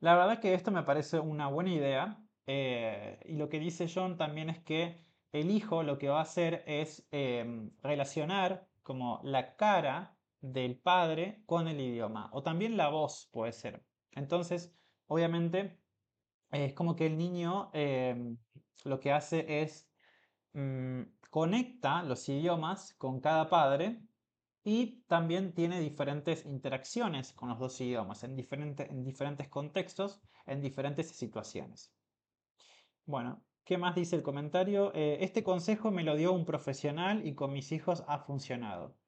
La 0.00 0.14
verdad 0.14 0.40
que 0.40 0.54
esto 0.54 0.70
me 0.70 0.82
parece 0.82 1.20
una 1.20 1.48
buena 1.48 1.72
idea 1.72 2.22
eh, 2.46 3.20
y 3.24 3.36
lo 3.36 3.48
que 3.48 3.58
dice 3.58 3.86
John 3.92 4.16
también 4.16 4.50
es 4.50 4.60
que 4.60 5.04
el 5.32 5.50
hijo 5.50 5.82
lo 5.82 5.98
que 5.98 6.08
va 6.08 6.18
a 6.18 6.22
hacer 6.22 6.64
es 6.66 7.06
em, 7.10 7.70
relacionar 7.82 8.68
como 8.82 9.20
la 9.22 9.56
cara 9.56 10.16
del 10.40 10.78
padre 10.78 11.42
con 11.46 11.68
el 11.68 11.80
idioma 11.80 12.30
o 12.32 12.42
también 12.42 12.76
la 12.76 12.88
voz 12.88 13.28
puede 13.32 13.52
ser. 13.52 13.84
Entonces, 14.12 14.74
obviamente, 15.06 15.78
es 16.50 16.74
como 16.74 16.96
que 16.96 17.06
el 17.06 17.18
niño 17.18 17.70
em, 17.72 18.38
lo 18.84 19.00
que 19.00 19.12
hace 19.12 19.62
es 19.62 19.88
mm, 20.52 21.02
conecta 21.30 22.02
los 22.02 22.28
idiomas 22.28 22.94
con 22.94 23.20
cada 23.20 23.48
padre 23.48 24.02
y 24.64 25.02
también 25.06 25.54
tiene 25.54 25.80
diferentes 25.80 26.44
interacciones 26.44 27.32
con 27.32 27.48
los 27.48 27.58
dos 27.58 27.80
idiomas 27.80 28.24
en, 28.24 28.38
en 28.38 29.04
diferentes 29.04 29.48
contextos, 29.48 30.20
en 30.46 30.60
diferentes 30.60 31.08
situaciones. 31.08 31.94
Bueno, 33.06 33.42
¿qué 33.64 33.78
más 33.78 33.94
dice 33.94 34.16
el 34.16 34.22
comentario? 34.22 34.92
Eh, 34.94 35.18
este 35.22 35.42
consejo 35.42 35.90
me 35.90 36.04
lo 36.04 36.16
dio 36.16 36.32
un 36.32 36.44
profesional 36.44 37.26
y 37.26 37.34
con 37.34 37.52
mis 37.52 37.72
hijos 37.72 38.04
ha 38.06 38.18
funcionado 38.18 38.99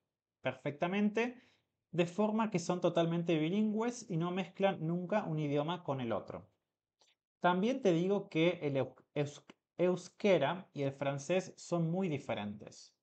perfectamente, 0.42 1.42
de 1.92 2.06
forma 2.06 2.50
que 2.50 2.58
son 2.58 2.80
totalmente 2.80 3.38
bilingües 3.38 4.10
y 4.10 4.16
no 4.16 4.30
mezclan 4.30 4.86
nunca 4.86 5.24
un 5.24 5.38
idioma 5.38 5.84
con 5.84 6.00
el 6.00 6.12
otro. 6.12 6.50
También 7.40 7.82
te 7.82 7.92
digo 7.92 8.28
que 8.28 8.60
el 8.62 8.94
euskera 9.78 10.70
y 10.74 10.82
el 10.82 10.92
francés 10.92 11.54
son 11.56 11.90
muy 11.90 12.08
diferentes. 12.08 12.96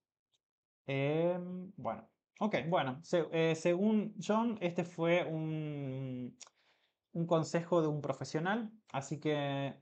Em, 0.88 1.72
bueno, 1.78 2.10
ok, 2.40 2.56
bueno, 2.68 3.02
eh, 3.32 3.56
según 3.56 4.16
John, 4.22 4.58
este 4.62 4.84
fue 4.84 5.24
un, 5.26 6.38
un 7.14 7.28
consejo 7.28 7.82
de 7.82 7.88
un 7.88 8.02
profesional, 8.02 8.72
así 8.92 9.20
que, 9.20 9.76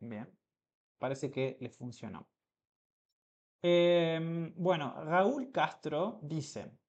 bien, 0.00 0.28
parece 0.98 1.30
que 1.30 1.56
le 1.60 1.70
funcionó. 1.70 2.30
Em, 3.62 4.54
bueno, 4.56 5.04
Raúl 5.04 5.52
Castro 5.52 6.20
dice, 6.22 6.79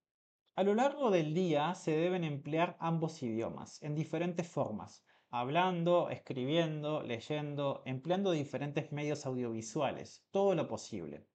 a 0.56 0.64
lo 0.64 0.76
largo 0.76 1.12
del 1.12 1.34
día 1.34 1.74
se 1.76 1.92
deben 1.92 2.24
emplear 2.24 2.76
ambos 2.80 3.24
idiomas 3.24 3.82
en 3.82 3.96
diferentes 3.96 4.48
formas, 4.48 5.04
hablando, 5.30 6.10
escribiendo, 6.10 7.02
leyendo, 7.04 7.84
empleando 7.86 8.32
diferentes 8.32 8.92
medios 8.92 9.26
audiovisuales, 9.26 10.26
todo 10.30 10.54
lo 10.54 10.68
posible. 10.68 11.26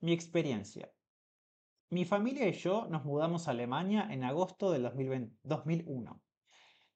Mi 0.00 0.12
experiencia. 0.12 0.92
Mi 1.88 2.04
familia 2.04 2.48
y 2.48 2.52
yo 2.52 2.86
nos 2.90 3.04
mudamos 3.04 3.48
a 3.48 3.52
Alemania 3.52 4.08
en 4.10 4.24
agosto 4.24 4.70
del 4.72 4.90
2001. 5.42 6.22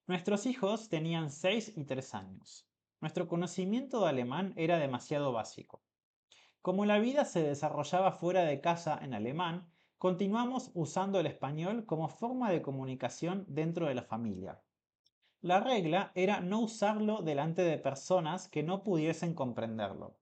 Nuestros 0.07 0.47
hijos 0.47 0.89
tenían 0.89 1.31
6 1.31 1.73
y 1.77 1.85
3 1.85 2.15
años. 2.15 2.69
Nuestro 3.01 3.27
conocimiento 3.27 4.03
de 4.03 4.09
alemán 4.11 4.53
era 4.57 4.79
demasiado 4.79 5.33
básico. 5.33 5.83
Como 6.61 6.85
la 6.85 6.99
vida 6.99 7.25
se 7.25 7.43
desarrollaba 7.43 8.13
fuera 8.13 8.45
de 8.45 8.61
casa 8.61 8.99
en 9.03 9.15
alemán, 9.15 9.71
continuamos 9.99 10.71
usando 10.75 11.21
el 11.21 11.27
español 11.27 11.87
como 11.87 12.09
forma 12.09 12.51
de 12.51 12.61
comunicación 12.61 13.47
dentro 13.49 13.87
de 13.87 13.95
la 13.95 14.03
familia. 14.03 14.61
La 15.41 15.61
regla 15.61 16.13
era 16.15 16.41
no 16.41 16.61
usarlo 16.61 17.23
delante 17.23 17.63
de 17.63 17.79
personas 17.79 18.49
que 18.49 18.63
no 18.63 18.83
pudiesen 18.83 19.35
comprenderlo. 19.35 20.19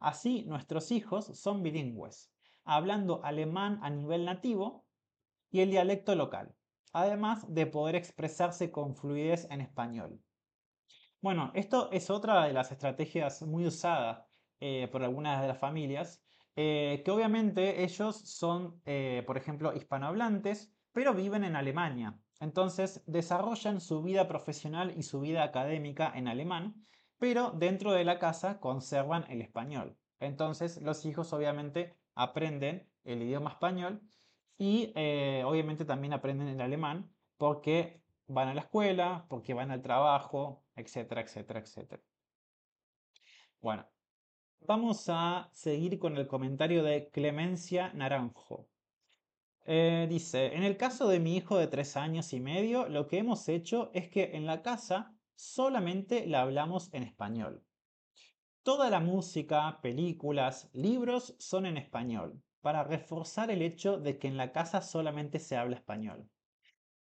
Así, 0.00 0.44
nuestros 0.46 0.90
hijos 0.90 1.26
son 1.26 1.62
bilingües, 1.62 2.32
hablando 2.64 3.24
alemán 3.24 3.78
a 3.82 3.90
nivel 3.90 4.24
nativo 4.24 4.84
y 5.50 5.60
el 5.60 5.70
dialecto 5.70 6.14
local, 6.14 6.54
además 6.92 7.44
de 7.52 7.66
poder 7.66 7.94
expresarse 7.94 8.72
con 8.72 8.96
fluidez 8.96 9.46
en 9.50 9.60
español. 9.60 10.20
Bueno, 11.20 11.52
esto 11.54 11.90
es 11.92 12.10
otra 12.10 12.44
de 12.44 12.52
las 12.52 12.72
estrategias 12.72 13.42
muy 13.42 13.66
usadas 13.66 14.26
eh, 14.60 14.88
por 14.90 15.02
algunas 15.02 15.42
de 15.42 15.48
las 15.48 15.58
familias, 15.58 16.23
eh, 16.56 17.02
que 17.04 17.10
obviamente 17.10 17.82
ellos 17.84 18.16
son, 18.16 18.80
eh, 18.84 19.22
por 19.26 19.36
ejemplo, 19.36 19.74
hispanohablantes, 19.74 20.72
pero 20.92 21.14
viven 21.14 21.44
en 21.44 21.56
Alemania. 21.56 22.18
Entonces 22.40 23.02
desarrollan 23.06 23.80
su 23.80 24.02
vida 24.02 24.28
profesional 24.28 24.94
y 24.96 25.02
su 25.02 25.20
vida 25.20 25.42
académica 25.42 26.12
en 26.14 26.28
alemán, 26.28 26.86
pero 27.18 27.50
dentro 27.50 27.92
de 27.92 28.04
la 28.04 28.18
casa 28.18 28.60
conservan 28.60 29.24
el 29.30 29.40
español. 29.40 29.96
Entonces 30.20 30.80
los 30.82 31.04
hijos 31.06 31.32
obviamente 31.32 31.96
aprenden 32.14 32.90
el 33.04 33.22
idioma 33.22 33.50
español 33.50 34.02
y 34.58 34.92
eh, 34.94 35.42
obviamente 35.44 35.84
también 35.84 36.12
aprenden 36.12 36.48
el 36.48 36.60
alemán 36.60 37.10
porque 37.36 38.02
van 38.26 38.48
a 38.48 38.54
la 38.54 38.62
escuela, 38.62 39.26
porque 39.28 39.54
van 39.54 39.70
al 39.70 39.82
trabajo, 39.82 40.64
etcétera, 40.76 41.22
etcétera, 41.22 41.60
etcétera. 41.60 42.02
Bueno, 43.60 43.86
vamos 44.66 45.08
a 45.08 45.50
seguir 45.52 45.98
con 45.98 46.16
el 46.16 46.26
comentario 46.26 46.82
de 46.82 47.10
Clemencia 47.10 47.92
Naranjo. 47.92 48.68
Eh, 49.66 50.06
dice, 50.08 50.54
en 50.54 50.62
el 50.62 50.76
caso 50.76 51.08
de 51.08 51.20
mi 51.20 51.36
hijo 51.36 51.58
de 51.58 51.66
tres 51.66 51.96
años 51.96 52.32
y 52.32 52.40
medio, 52.40 52.88
lo 52.88 53.06
que 53.06 53.18
hemos 53.18 53.48
hecho 53.48 53.90
es 53.94 54.08
que 54.08 54.36
en 54.36 54.46
la 54.46 54.62
casa 54.62 55.14
solamente 55.34 56.26
la 56.26 56.42
hablamos 56.42 56.92
en 56.92 57.02
español. 57.02 57.64
Toda 58.62 58.88
la 58.90 59.00
música, 59.00 59.80
películas, 59.82 60.70
libros 60.72 61.34
son 61.38 61.66
en 61.66 61.76
español, 61.76 62.42
para 62.60 62.84
reforzar 62.84 63.50
el 63.50 63.62
hecho 63.62 63.98
de 63.98 64.18
que 64.18 64.28
en 64.28 64.36
la 64.36 64.52
casa 64.52 64.80
solamente 64.80 65.38
se 65.38 65.56
habla 65.56 65.76
español. 65.76 66.30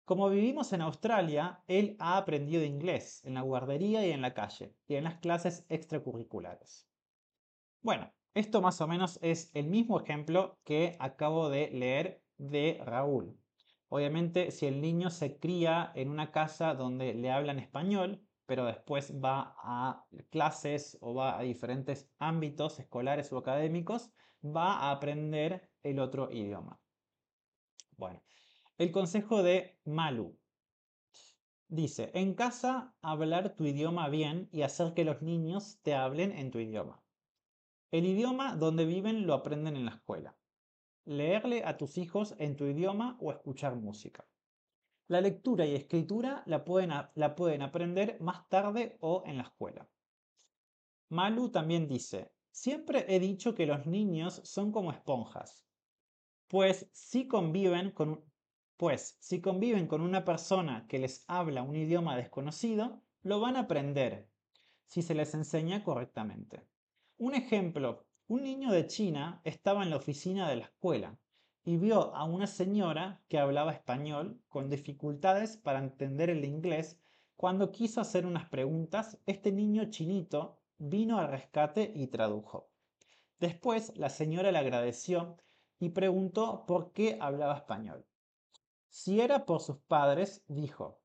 Como 0.03 0.29
vivimos 0.29 0.73
en 0.73 0.81
Australia, 0.81 1.63
él 1.67 1.95
ha 1.99 2.17
aprendido 2.17 2.63
inglés 2.63 3.23
en 3.23 3.35
la 3.35 3.41
guardería 3.41 4.05
y 4.05 4.11
en 4.11 4.21
la 4.21 4.33
calle, 4.33 4.75
y 4.87 4.95
en 4.95 5.05
las 5.05 5.15
clases 5.15 5.65
extracurriculares. 5.69 6.87
Bueno, 7.85 8.11
esto 8.33 8.63
más 8.63 8.81
o 8.81 8.87
menos 8.87 9.19
es 9.21 9.51
el 9.53 9.67
mismo 9.67 10.01
ejemplo 10.01 10.57
que 10.63 10.95
acabo 10.99 11.49
de 11.51 11.69
leer 11.69 12.23
de 12.39 12.81
Raúl. 12.83 13.39
Obviamente, 13.89 14.49
si 14.49 14.65
el 14.65 14.81
niño 14.81 15.11
se 15.11 15.37
cría 15.37 15.91
en 15.93 16.09
una 16.09 16.31
casa 16.31 16.73
donde 16.73 17.13
le 17.13 17.29
hablan 17.29 17.59
español, 17.59 18.27
pero 18.47 18.65
después 18.65 19.13
va 19.23 19.55
a 19.59 20.03
clases 20.31 20.97
o 20.99 21.13
va 21.13 21.37
a 21.37 21.43
diferentes 21.43 22.11
ámbitos 22.17 22.79
escolares 22.79 23.31
o 23.31 23.37
académicos, 23.37 24.09
va 24.43 24.77
a 24.77 24.89
aprender 24.89 25.69
el 25.83 25.99
otro 25.99 26.31
idioma. 26.31 26.81
Bueno, 27.97 28.19
el 28.79 28.91
consejo 28.91 29.43
de 29.43 29.79
Malu. 29.85 30.35
Dice, 31.67 32.09
en 32.15 32.33
casa 32.33 32.95
hablar 33.03 33.55
tu 33.55 33.63
idioma 33.63 34.09
bien 34.09 34.49
y 34.51 34.63
hacer 34.63 34.95
que 34.95 35.05
los 35.05 35.21
niños 35.21 35.79
te 35.83 35.93
hablen 35.93 36.31
en 36.31 36.49
tu 36.49 36.57
idioma. 36.57 37.04
El 37.91 38.05
idioma 38.05 38.55
donde 38.55 38.85
viven 38.85 39.27
lo 39.27 39.33
aprenden 39.33 39.75
en 39.77 39.85
la 39.85 39.91
escuela 39.91 40.35
leerle 41.05 41.63
a 41.63 41.77
tus 41.77 41.97
hijos 41.97 42.35
en 42.39 42.55
tu 42.55 42.65
idioma 42.65 43.17
o 43.21 43.31
escuchar 43.31 43.75
música. 43.75 44.27
La 45.07 45.21
lectura 45.21 45.65
y 45.65 45.75
escritura 45.75 46.43
la 46.47 46.65
pueden, 46.65 46.91
aprender 47.61 48.17
más 48.19 48.49
tarde 48.49 48.97
o 49.01 49.23
en 49.25 49.37
la 49.37 49.43
escuela. 49.43 49.87
Malu 51.09 51.49
también 51.49 51.87
dice, 51.87 52.31
siempre 52.49 53.05
he 53.07 53.19
dicho 53.19 53.53
que 53.53 53.67
los 53.67 53.85
niños 53.85 54.41
son 54.43 54.71
como 54.71 54.91
esponjas, 54.91 55.63
pues 56.47 56.89
si 56.91 57.27
conviven 57.27 57.91
con, 57.91 58.23
pues 58.77 59.17
si 59.19 59.41
conviven 59.41 59.87
con 59.87 60.01
una 60.01 60.25
persona 60.25 60.87
que 60.87 60.97
les 60.97 61.23
habla 61.27 61.61
un 61.61 61.75
idioma 61.75 62.17
desconocido, 62.17 63.03
lo 63.21 63.39
van 63.39 63.55
a 63.55 63.61
aprender 63.61 64.27
si 64.87 65.03
se 65.03 65.13
les 65.13 65.35
enseña 65.35 65.83
correctamente. 65.83 66.65
Un 67.17 67.33
ejemplo 67.33 68.05
un 68.27 68.43
niño 68.43 68.73
de 68.73 68.87
China 68.87 69.39
estaba 69.45 69.83
en 69.83 69.89
la 69.89 69.95
oficina 69.95 70.49
de 70.49 70.57
la 70.57 70.63
escuela 70.63 71.17
y 71.63 71.77
vio 71.77 72.13
a 72.13 72.25
una 72.25 72.45
señora 72.45 73.21
que 73.29 73.39
hablaba 73.39 73.71
español 73.71 74.41
con 74.49 74.69
dificultades 74.69 75.55
para 75.55 75.79
entender 75.79 76.29
el 76.29 76.43
inglés. 76.43 76.99
Cuando 77.37 77.71
quiso 77.71 78.01
hacer 78.01 78.25
unas 78.25 78.49
preguntas, 78.49 79.17
este 79.27 79.53
niño 79.53 79.89
chinito 79.91 80.59
vino 80.77 81.17
al 81.17 81.29
rescate 81.29 81.89
y 81.95 82.07
tradujo. 82.07 82.69
Después 83.39 83.95
la 83.95 84.09
señora 84.09 84.51
le 84.51 84.57
agradeció 84.57 85.37
y 85.79 85.91
preguntó 85.91 86.65
por 86.65 86.91
qué 86.91 87.17
hablaba 87.21 87.55
español. 87.55 88.05
Si 88.89 89.21
era 89.21 89.45
por 89.45 89.61
sus 89.61 89.77
padres, 89.77 90.43
dijo, 90.47 90.99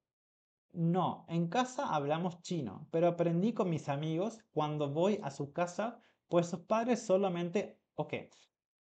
no, 0.72 1.24
en 1.28 1.48
casa 1.48 1.94
hablamos 1.94 2.40
chino, 2.42 2.88
pero 2.90 3.08
aprendí 3.08 3.52
con 3.54 3.70
mis 3.70 3.88
amigos 3.88 4.38
cuando 4.52 4.90
voy 4.90 5.18
a 5.22 5.30
su 5.30 5.52
casa 5.52 6.00
pues 6.28 6.46
sus 6.48 6.60
padres 6.60 7.02
solamente, 7.04 7.78
ok, 7.96 8.14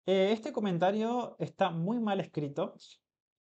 Eh, 0.05 0.31
este 0.31 0.51
comentario 0.51 1.35
está 1.39 1.69
muy 1.71 1.99
mal 1.99 2.19
escrito, 2.19 2.75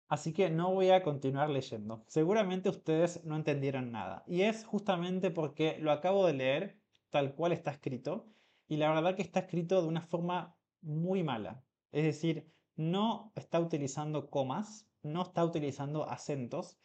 así 0.07 0.33
que 0.33 0.49
no 0.49 0.73
voy 0.73 0.89
a 0.89 1.03
continuar 1.03 1.49
leyendo. 1.49 2.03
Seguramente 2.07 2.69
ustedes 2.69 3.23
no 3.25 3.35
entendieron 3.35 3.91
nada. 3.91 4.23
Y 4.27 4.41
es 4.41 4.65
justamente 4.65 5.31
porque 5.31 5.77
lo 5.79 5.91
acabo 5.91 6.25
de 6.27 6.33
leer 6.33 6.79
tal 7.09 7.35
cual 7.35 7.51
está 7.53 7.71
escrito. 7.71 8.27
Y 8.67 8.77
la 8.77 8.91
verdad 8.93 9.15
que 9.15 9.21
está 9.21 9.41
escrito 9.41 9.81
de 9.81 9.87
una 9.87 10.01
forma 10.01 10.55
muy 10.81 11.23
mala. 11.23 11.63
Es 11.91 12.03
decir, 12.03 12.51
no 12.75 13.31
está 13.35 13.59
utilizando 13.59 14.29
comas, 14.29 14.87
no 15.03 15.21
está 15.23 15.45
utilizando 15.45 16.09
acentos. 16.09 16.77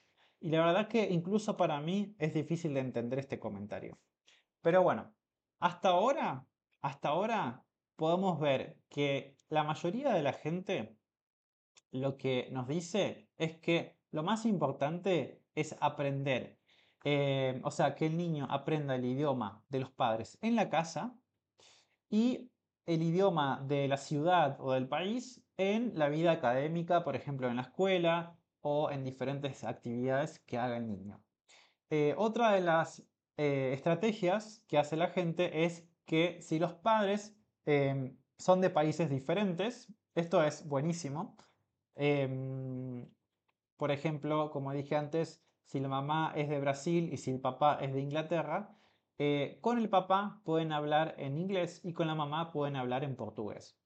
Y 0.47 0.51
la 0.51 0.65
verdad 0.65 0.87
que 0.87 1.11
incluso 1.11 1.57
para 1.57 1.81
mí 1.81 2.15
es 2.21 2.33
difícil 2.33 2.73
de 2.73 2.79
entender 2.79 3.19
este 3.19 3.41
comentario. 3.41 3.99
Pero 4.61 4.81
bueno, 4.81 5.13
hasta 5.59 5.89
ahora, 5.89 6.47
hasta 6.83 7.09
ahora 7.09 7.65
podemos 7.97 8.39
ver 8.39 8.79
que 8.89 9.37
la 9.49 9.65
mayoría 9.65 10.13
de 10.13 10.23
la 10.23 10.33
gente 10.33 10.97
lo 11.91 12.17
que 12.17 12.49
nos 12.53 12.69
dice 12.69 13.29
es 13.39 13.57
que 13.57 13.99
lo 14.13 14.23
más 14.23 14.47
importante 14.47 15.43
es 15.57 15.75
aprender. 15.81 16.61
Eh, 17.03 17.61
o 17.65 17.73
sea, 17.73 17.97
que 17.97 18.07
el 18.07 18.17
niño 18.17 18.47
aprenda 18.49 18.95
el 18.95 19.05
idioma 19.05 19.65
de 19.69 19.81
los 19.81 19.91
padres 19.91 20.39
en 20.43 20.55
la 20.55 20.71
casa 20.71 21.19
y 22.09 22.53
el 22.87 23.03
idioma 23.03 23.65
de 23.67 23.89
la 23.89 23.97
ciudad 23.97 24.61
o 24.61 24.75
del 24.75 24.87
país 24.87 25.45
en 25.57 25.99
la 25.99 26.09
vida 26.09 26.31
académica, 26.31 27.03
por 27.03 27.17
ejemplo, 27.17 27.49
en 27.49 27.57
la 27.57 27.63
escuela 27.63 28.39
o 28.61 28.91
en 28.91 29.05
diferentes 29.05 29.65
actividades 29.65 30.39
que 30.41 30.59
haga 30.59 30.77
el 30.77 30.89
niño. 30.89 31.23
Eh, 31.91 32.15
otra 32.17 32.53
de 32.53 32.61
las 32.61 33.01
eh, 33.37 33.73
estrategias 33.73 34.65
que 34.67 34.79
hace 34.79 34.97
la 34.97 35.09
gente 35.09 35.65
es 35.65 35.89
que 36.05 36.41
si 36.43 36.59
los 36.59 36.75
padres 36.75 37.37
em, 37.65 38.17
son 38.39 38.61
de 38.61 38.71
países 38.71 39.09
diferentes, 39.09 39.93
esto 40.15 40.43
es 40.43 40.67
buenísimo. 40.67 41.37
Em, 41.95 43.09
por 43.77 43.91
ejemplo, 43.91 44.51
como 44.51 44.73
dije 44.73 44.97
antes, 44.97 45.43
si 45.65 45.81
la 45.81 45.89
mamá 45.89 46.33
es 46.37 46.49
de 46.49 46.61
Brasil 46.61 47.13
y 47.13 47.17
si 47.19 47.31
el 47.31 47.41
papá 47.41 47.79
es 47.81 47.93
de 47.93 48.01
Inglaterra, 48.01 48.77
eh, 49.19 49.59
con 49.63 49.79
el 49.79 49.89
papá 49.89 50.43
pueden 50.45 50.73
hablar 50.73 51.15
en 51.19 51.39
inglés 51.39 51.81
y 51.85 51.93
con 51.93 52.07
la 52.07 52.15
mamá 52.15 52.51
pueden 52.53 52.77
hablar 52.77 53.05
en 53.05 53.17
portugués. 53.17 53.79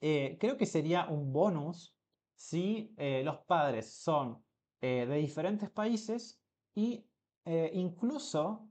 Creo 0.00 0.56
que 0.56 0.66
sería 0.66 1.06
un 1.08 1.32
bonus 1.32 1.97
si 2.38 2.94
eh, 2.96 3.22
los 3.24 3.38
padres 3.38 3.92
son 3.92 4.42
de 4.80 5.16
diferentes 5.16 5.68
países 5.70 6.40
y 6.72 7.04
incluso 7.72 8.70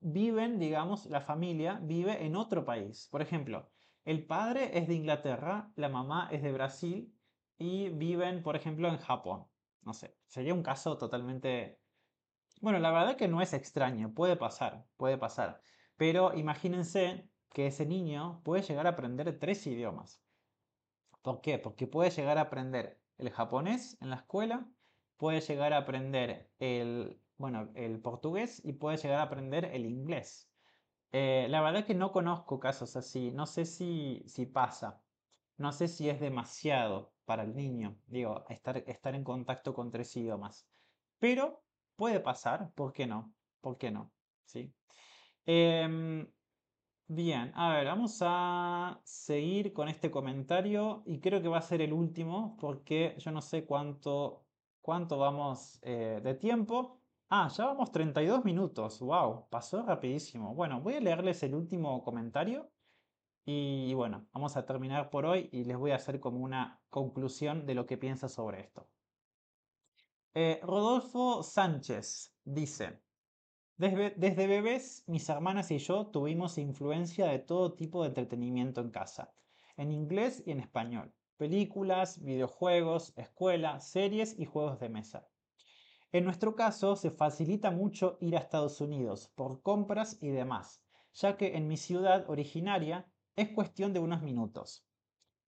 viven, 0.00 0.58
digamos, 0.58 1.04
la 1.04 1.20
familia 1.20 1.78
vive 1.82 2.24
en 2.24 2.34
otro 2.34 2.64
país. 2.64 3.08
Por 3.10 3.20
ejemplo, 3.20 3.68
el 4.06 4.24
padre 4.26 4.78
es 4.78 4.88
de 4.88 4.94
Inglaterra, 4.94 5.70
la 5.76 5.90
mamá 5.90 6.30
es 6.32 6.42
de 6.42 6.52
Brasil 6.52 7.14
y 7.58 7.90
viven, 7.90 8.42
por 8.42 8.56
ejemplo, 8.56 8.88
en 8.88 8.96
Japón. 8.96 9.44
No 9.82 9.92
sé, 9.92 10.16
sería 10.26 10.54
un 10.54 10.62
caso 10.62 10.96
totalmente 10.96 11.78
bueno, 12.64 12.78
la 12.78 12.90
verdad 12.92 13.16
que 13.16 13.28
no 13.28 13.42
es 13.42 13.52
extraño, 13.52 14.14
puede 14.14 14.36
pasar, 14.36 14.86
puede 14.96 15.18
pasar. 15.18 15.60
Pero 15.96 16.34
imagínense 16.34 17.28
que 17.52 17.66
ese 17.66 17.84
niño 17.84 18.40
puede 18.42 18.62
llegar 18.62 18.86
a 18.86 18.90
aprender 18.90 19.38
tres 19.38 19.66
idiomas. 19.66 20.22
¿Por 21.24 21.40
qué? 21.40 21.58
Porque 21.58 21.88
puede 21.88 22.10
llegar 22.10 22.38
a 22.38 22.42
aprender 22.42 23.02
el 23.18 23.30
japonés 23.30 23.98
en 24.00 24.10
la 24.10 24.16
escuela, 24.16 24.68
puede 25.16 25.40
llegar 25.40 25.72
a 25.72 25.78
aprender 25.78 26.52
el, 26.60 27.20
bueno, 27.38 27.72
el 27.74 28.00
portugués 28.00 28.62
y 28.64 28.74
puede 28.74 28.98
llegar 28.98 29.18
a 29.18 29.24
aprender 29.24 29.64
el 29.64 29.86
inglés. 29.86 30.52
Eh, 31.12 31.48
la 31.50 31.62
verdad 31.62 31.84
que 31.86 31.94
no 31.94 32.12
conozco 32.12 32.60
casos 32.60 32.96
así, 32.96 33.32
no 33.32 33.46
sé 33.46 33.64
si, 33.64 34.22
si 34.26 34.46
pasa, 34.46 35.02
no 35.56 35.72
sé 35.72 35.88
si 35.88 36.08
es 36.10 36.20
demasiado 36.20 37.16
para 37.24 37.42
el 37.44 37.56
niño, 37.56 37.98
digo, 38.06 38.44
estar, 38.48 38.76
estar 38.86 39.14
en 39.16 39.24
contacto 39.24 39.74
con 39.74 39.90
tres 39.90 40.16
idiomas. 40.16 40.68
Pero 41.18 41.64
Puede 41.96 42.20
pasar, 42.20 42.72
¿por 42.74 42.92
qué 42.92 43.06
no? 43.06 43.34
¿Por 43.60 43.78
qué 43.78 43.90
no? 43.90 44.12
¿Sí? 44.44 44.74
Em, 45.46 46.26
bien, 47.06 47.52
a 47.54 47.72
ver, 47.74 47.86
vamos 47.86 48.18
a 48.22 49.00
seguir 49.04 49.72
con 49.72 49.88
este 49.88 50.10
comentario 50.10 51.02
y 51.06 51.20
creo 51.20 51.40
que 51.42 51.48
va 51.48 51.58
a 51.58 51.62
ser 51.62 51.80
el 51.82 51.92
último 51.92 52.56
porque 52.58 53.16
yo 53.18 53.30
no 53.32 53.40
sé 53.42 53.64
cuánto, 53.66 54.46
cuánto 54.80 55.18
vamos 55.18 55.78
eh, 55.82 56.20
de 56.22 56.34
tiempo. 56.34 57.00
Ah, 57.28 57.48
ya 57.48 57.66
vamos 57.66 57.90
32 57.92 58.44
minutos. 58.44 59.00
¡Wow! 59.00 59.48
Pasó 59.50 59.82
rapidísimo. 59.82 60.54
Bueno, 60.54 60.80
voy 60.80 60.94
a 60.94 61.00
leerles 61.00 61.42
el 61.42 61.54
último 61.54 62.02
comentario 62.04 62.70
y 63.44 63.92
bueno, 63.94 64.26
vamos 64.32 64.56
a 64.56 64.64
terminar 64.66 65.10
por 65.10 65.26
hoy 65.26 65.48
y 65.52 65.64
les 65.64 65.76
voy 65.76 65.90
a 65.92 65.96
hacer 65.96 66.20
como 66.20 66.38
una 66.38 66.82
conclusión 66.90 67.66
de 67.66 67.74
lo 67.74 67.86
que 67.86 67.98
piensa 67.98 68.28
sobre 68.28 68.60
esto. 68.60 68.88
Eh, 70.34 70.60
Rodolfo 70.62 71.42
Sánchez 71.42 72.34
dice, 72.44 73.03
desde, 73.76 74.46
bebés 74.46 75.02
mis 75.08 75.28
hermanas 75.28 75.70
y 75.72 75.78
yo 75.78 76.06
tuvimos 76.06 76.58
influencia 76.58 77.26
de 77.26 77.40
todo 77.40 77.74
tipo 77.74 78.02
de 78.02 78.08
entretenimiento 78.08 78.80
en 78.80 78.90
casa, 78.90 79.32
en 79.76 79.90
inglés 79.90 80.42
y 80.46 80.52
en 80.52 80.60
español, 80.60 81.12
películas, 81.36 82.22
videojuegos, 82.22 83.12
escuela, 83.16 83.80
series 83.80 84.38
y 84.38 84.44
juegos 84.44 84.78
de 84.78 84.90
mesa. 84.90 85.28
En 86.12 86.24
nuestro 86.24 86.54
caso 86.54 86.94
se 86.94 87.10
facilita 87.10 87.72
mucho 87.72 88.16
ir 88.20 88.36
a 88.36 88.40
Estados 88.40 88.80
Unidos 88.80 89.32
por 89.34 89.60
compras 89.62 90.18
y 90.20 90.28
demás, 90.28 90.80
ya 91.12 91.36
que 91.36 91.56
en 91.56 91.66
mi 91.66 91.76
ciudad 91.76 92.30
originaria 92.30 93.10
es 93.34 93.48
cuestión 93.48 93.92
de 93.92 93.98
unos 93.98 94.22
minutos. 94.22 94.86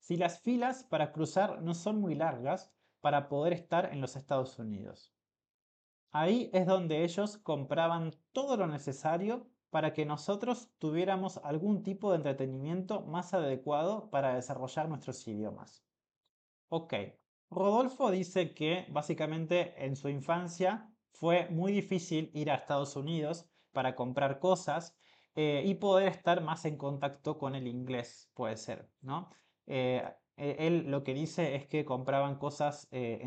Si 0.00 0.16
las 0.16 0.40
filas 0.40 0.82
para 0.82 1.12
cruzar 1.12 1.62
no 1.62 1.74
son 1.74 2.00
muy 2.00 2.16
largas, 2.16 2.72
para 3.00 3.28
poder 3.28 3.52
estar 3.52 3.92
en 3.92 4.00
los 4.00 4.16
Estados 4.16 4.58
Unidos. 4.58 5.15
Ahí 6.18 6.48
es 6.54 6.66
donde 6.66 7.04
ellos 7.04 7.36
compraban 7.36 8.10
todo 8.32 8.56
lo 8.56 8.66
necesario 8.66 9.50
para 9.68 9.92
que 9.92 10.06
nosotros 10.06 10.70
tuviéramos 10.78 11.36
algún 11.44 11.82
tipo 11.82 12.10
de 12.10 12.16
entretenimiento 12.16 13.02
más 13.02 13.34
adecuado 13.34 14.08
para 14.08 14.34
desarrollar 14.34 14.88
nuestros 14.88 15.28
idiomas. 15.28 15.84
Ok, 16.70 16.94
Rodolfo 17.50 18.10
dice 18.10 18.54
que 18.54 18.86
básicamente 18.88 19.84
en 19.84 19.94
su 19.94 20.08
infancia 20.08 20.90
fue 21.12 21.50
muy 21.50 21.70
difícil 21.72 22.30
ir 22.32 22.50
a 22.50 22.54
Estados 22.54 22.96
Unidos 22.96 23.50
para 23.72 23.94
comprar 23.94 24.38
cosas 24.38 24.96
eh, 25.34 25.64
y 25.66 25.74
poder 25.74 26.08
estar 26.08 26.40
más 26.40 26.64
en 26.64 26.78
contacto 26.78 27.36
con 27.36 27.54
el 27.54 27.66
inglés, 27.66 28.30
puede 28.32 28.56
ser, 28.56 28.88
¿no? 29.02 29.28
Eh, 29.66 30.02
eh, 30.36 30.56
él 30.60 30.90
lo 30.90 31.02
que 31.02 31.14
dice 31.14 31.54
es 31.54 31.66
que 31.66 31.84
compraban 31.84 32.36
cosas, 32.38 32.88
eh, 32.90 33.22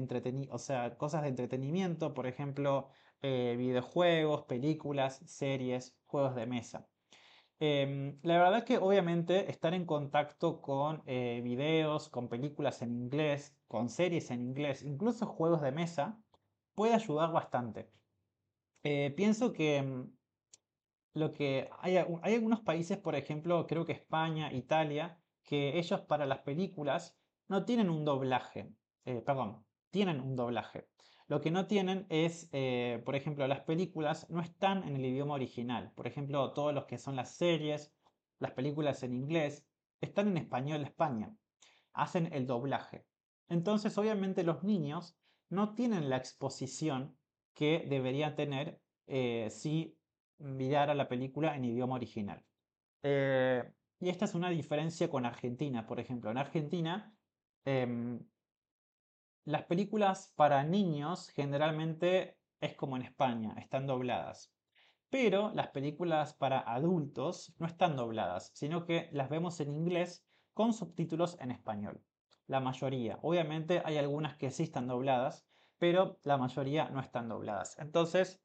o 0.51 0.57
sea, 0.59 0.97
cosas 0.97 1.23
de 1.23 1.29
entretenimiento, 1.29 2.13
por 2.13 2.27
ejemplo, 2.27 2.89
eh, 3.21 3.55
videojuegos, 3.57 4.43
películas, 4.43 5.21
series, 5.25 5.97
juegos 6.05 6.35
de 6.35 6.45
mesa. 6.45 6.87
Em, 7.59 8.19
la 8.23 8.37
verdad 8.39 8.63
que 8.63 8.77
obviamente 8.77 9.51
estar 9.51 9.73
en 9.73 9.85
contacto 9.85 10.61
con 10.61 11.03
videos, 11.05 12.09
con 12.09 12.29
películas 12.29 12.81
en 12.81 12.91
inglés, 12.95 13.57
con 13.67 13.89
series 13.89 14.31
en 14.31 14.41
inglés, 14.41 14.83
incluso 14.83 15.25
juegos 15.27 15.61
de 15.61 15.71
mesa, 15.71 16.21
puede 16.75 16.93
ayudar 16.93 17.31
bastante. 17.31 17.91
pienso 19.15 19.51
que 19.53 19.81
mm, 19.81 20.13
lo 21.13 21.31
que 21.33 21.69
hay, 21.79 21.97
hay 21.97 22.35
algunos 22.35 22.61
países, 22.61 22.97
por 22.97 23.15
ejemplo, 23.15 23.67
creo 23.67 23.85
que 23.85 23.93
España, 23.93 24.53
Italia, 24.53 25.18
que 25.43 25.77
ellos 25.77 26.01
para 26.01 26.25
las 26.25 26.39
películas 26.39 27.17
no 27.47 27.65
tienen 27.65 27.89
un 27.89 28.05
doblaje, 28.05 28.71
eh, 29.05 29.21
perdón, 29.25 29.65
tienen 29.91 30.21
un 30.21 30.35
doblaje. 30.35 30.87
Lo 31.27 31.41
que 31.41 31.51
no 31.51 31.67
tienen 31.67 32.07
es, 32.09 32.49
eh, 32.53 33.01
por 33.05 33.15
ejemplo, 33.15 33.47
las 33.47 33.61
películas 33.61 34.27
no 34.29 34.41
están 34.41 34.83
en 34.83 34.95
el 34.95 35.05
idioma 35.05 35.35
original. 35.35 35.91
Por 35.95 36.07
ejemplo, 36.07 36.53
todos 36.53 36.73
los 36.73 36.85
que 36.85 36.97
son 36.97 37.15
las 37.15 37.35
series, 37.35 37.93
las 38.39 38.51
películas 38.51 39.03
en 39.03 39.13
inglés, 39.13 39.63
están 40.01 40.27
en 40.29 40.37
español 40.37 40.81
España. 40.81 41.35
Hacen 41.93 42.33
el 42.33 42.47
doblaje. 42.47 43.05
Entonces, 43.47 43.97
obviamente, 43.97 44.43
los 44.43 44.63
niños 44.63 45.17
no 45.49 45.75
tienen 45.75 46.09
la 46.09 46.17
exposición 46.17 47.15
que 47.53 47.85
deberían 47.87 48.35
tener 48.35 48.81
eh, 49.05 49.49
si 49.51 49.97
mirara 50.39 50.95
la 50.95 51.07
película 51.09 51.55
en 51.55 51.65
idioma 51.65 51.95
original. 51.95 52.43
Y 53.99 54.09
esta 54.09 54.25
es 54.25 54.33
una 54.33 54.49
diferencia 54.49 55.09
con 55.09 55.25
Argentina, 55.25 55.85
por 55.85 55.99
ejemplo. 55.99 56.31
En 56.31 56.37
Argentina, 56.37 57.13
em, 57.65 58.25
las 59.43 59.63
películas 59.65 60.33
para 60.35 60.63
niños 60.63 61.29
generalmente 61.29 62.37
es 62.61 62.75
como 62.75 62.95
en 62.95 63.03
España, 63.03 63.55
están 63.57 63.87
dobladas. 63.87 64.53
Pero 65.09 65.51
las 65.53 65.69
películas 65.69 66.33
para 66.33 66.59
adultos 66.59 67.53
no 67.57 67.65
están 67.65 67.95
dobladas, 67.97 68.51
sino 68.53 68.85
que 68.85 69.09
las 69.11 69.29
vemos 69.29 69.59
en 69.59 69.71
inglés 69.71 70.25
con 70.53 70.73
subtítulos 70.73 71.37
en 71.41 71.51
español. 71.51 72.01
La 72.47 72.59
mayoría. 72.59 73.19
Obviamente 73.21 73.81
hay 73.83 73.97
algunas 73.97 74.37
que 74.37 74.51
sí 74.51 74.63
están 74.63 74.87
dobladas, 74.87 75.45
pero 75.77 76.19
la 76.23 76.37
mayoría 76.37 76.89
no 76.89 76.99
están 76.99 77.27
dobladas. 77.27 77.77
Entonces, 77.79 78.41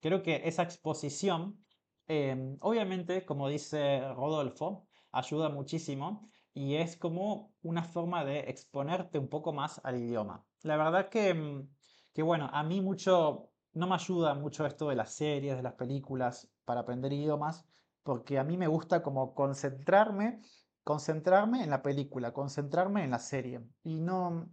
creo 0.00 0.22
que 0.22 0.42
esa 0.44 0.62
exposición 0.62 1.65
Em, 2.08 2.56
obviamente, 2.60 3.24
como 3.24 3.48
dice 3.48 4.00
Rodolfo, 4.14 4.86
ayuda 5.12 5.48
muchísimo 5.48 6.28
y 6.54 6.76
es 6.76 6.96
como 6.96 7.54
una 7.62 7.82
forma 7.82 8.24
de 8.24 8.40
exponerte 8.50 9.18
un 9.18 9.28
poco 9.28 9.52
más 9.52 9.80
al 9.84 9.96
idioma. 10.00 10.46
La 10.62 10.76
verdad 10.76 11.08
que, 11.08 11.34
mm, 11.34 11.68
que 12.14 12.22
bueno, 12.22 12.48
a 12.52 12.62
mí 12.62 12.80
mucho, 12.80 13.50
no 13.72 13.86
me 13.88 13.94
ayuda 13.94 14.34
mucho 14.34 14.64
esto 14.66 14.88
de 14.88 14.96
las 14.96 15.14
series, 15.14 15.56
de 15.56 15.62
las 15.62 15.74
películas 15.74 16.48
para 16.64 16.80
aprender 16.80 17.12
idiomas, 17.12 17.66
porque 18.02 18.38
a 18.38 18.44
mí 18.44 18.56
me 18.56 18.68
gusta 18.68 19.02
como 19.02 19.34
concentrarme, 19.34 20.40
concentrarme 20.84 21.64
en 21.64 21.70
la 21.70 21.82
película, 21.82 22.32
concentrarme 22.32 23.02
en 23.04 23.10
la 23.10 23.18
serie, 23.18 23.68
y 23.82 24.00
no, 24.00 24.48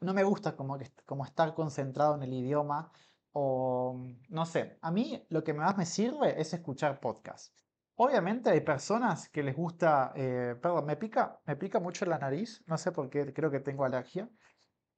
no 0.00 0.14
me 0.14 0.24
gusta 0.24 0.56
como, 0.56 0.78
como 1.04 1.24
estar 1.24 1.54
concentrado 1.54 2.14
en 2.14 2.22
el 2.22 2.32
idioma 2.32 2.92
o 3.38 3.94
no 4.30 4.46
sé, 4.46 4.78
a 4.80 4.90
mí 4.90 5.26
lo 5.28 5.44
que 5.44 5.52
más 5.52 5.76
me 5.76 5.84
sirve 5.84 6.40
es 6.40 6.54
escuchar 6.54 7.00
podcasts. 7.00 7.52
Obviamente 7.96 8.48
hay 8.48 8.62
personas 8.62 9.28
que 9.28 9.42
les 9.42 9.54
gusta, 9.54 10.12
eh, 10.16 10.56
perdón, 10.62 10.86
me 10.86 10.96
pica, 10.96 11.38
me 11.44 11.54
pica 11.54 11.78
mucho 11.78 12.06
la 12.06 12.18
nariz, 12.18 12.64
no 12.66 12.78
sé 12.78 12.92
por 12.92 13.10
qué, 13.10 13.34
creo 13.34 13.50
que 13.50 13.60
tengo 13.60 13.84
alergia. 13.84 14.30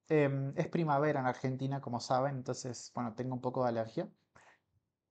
Em, 0.07 0.53
es 0.55 0.69
primavera 0.69 1.19
en 1.19 1.25
Argentina, 1.25 1.81
como 1.81 1.99
saben, 1.99 2.37
entonces, 2.37 2.93
bueno, 2.95 3.13
tengo 3.13 3.33
un 3.33 3.41
poco 3.41 3.63
de 3.63 3.69
alergia. 3.69 4.09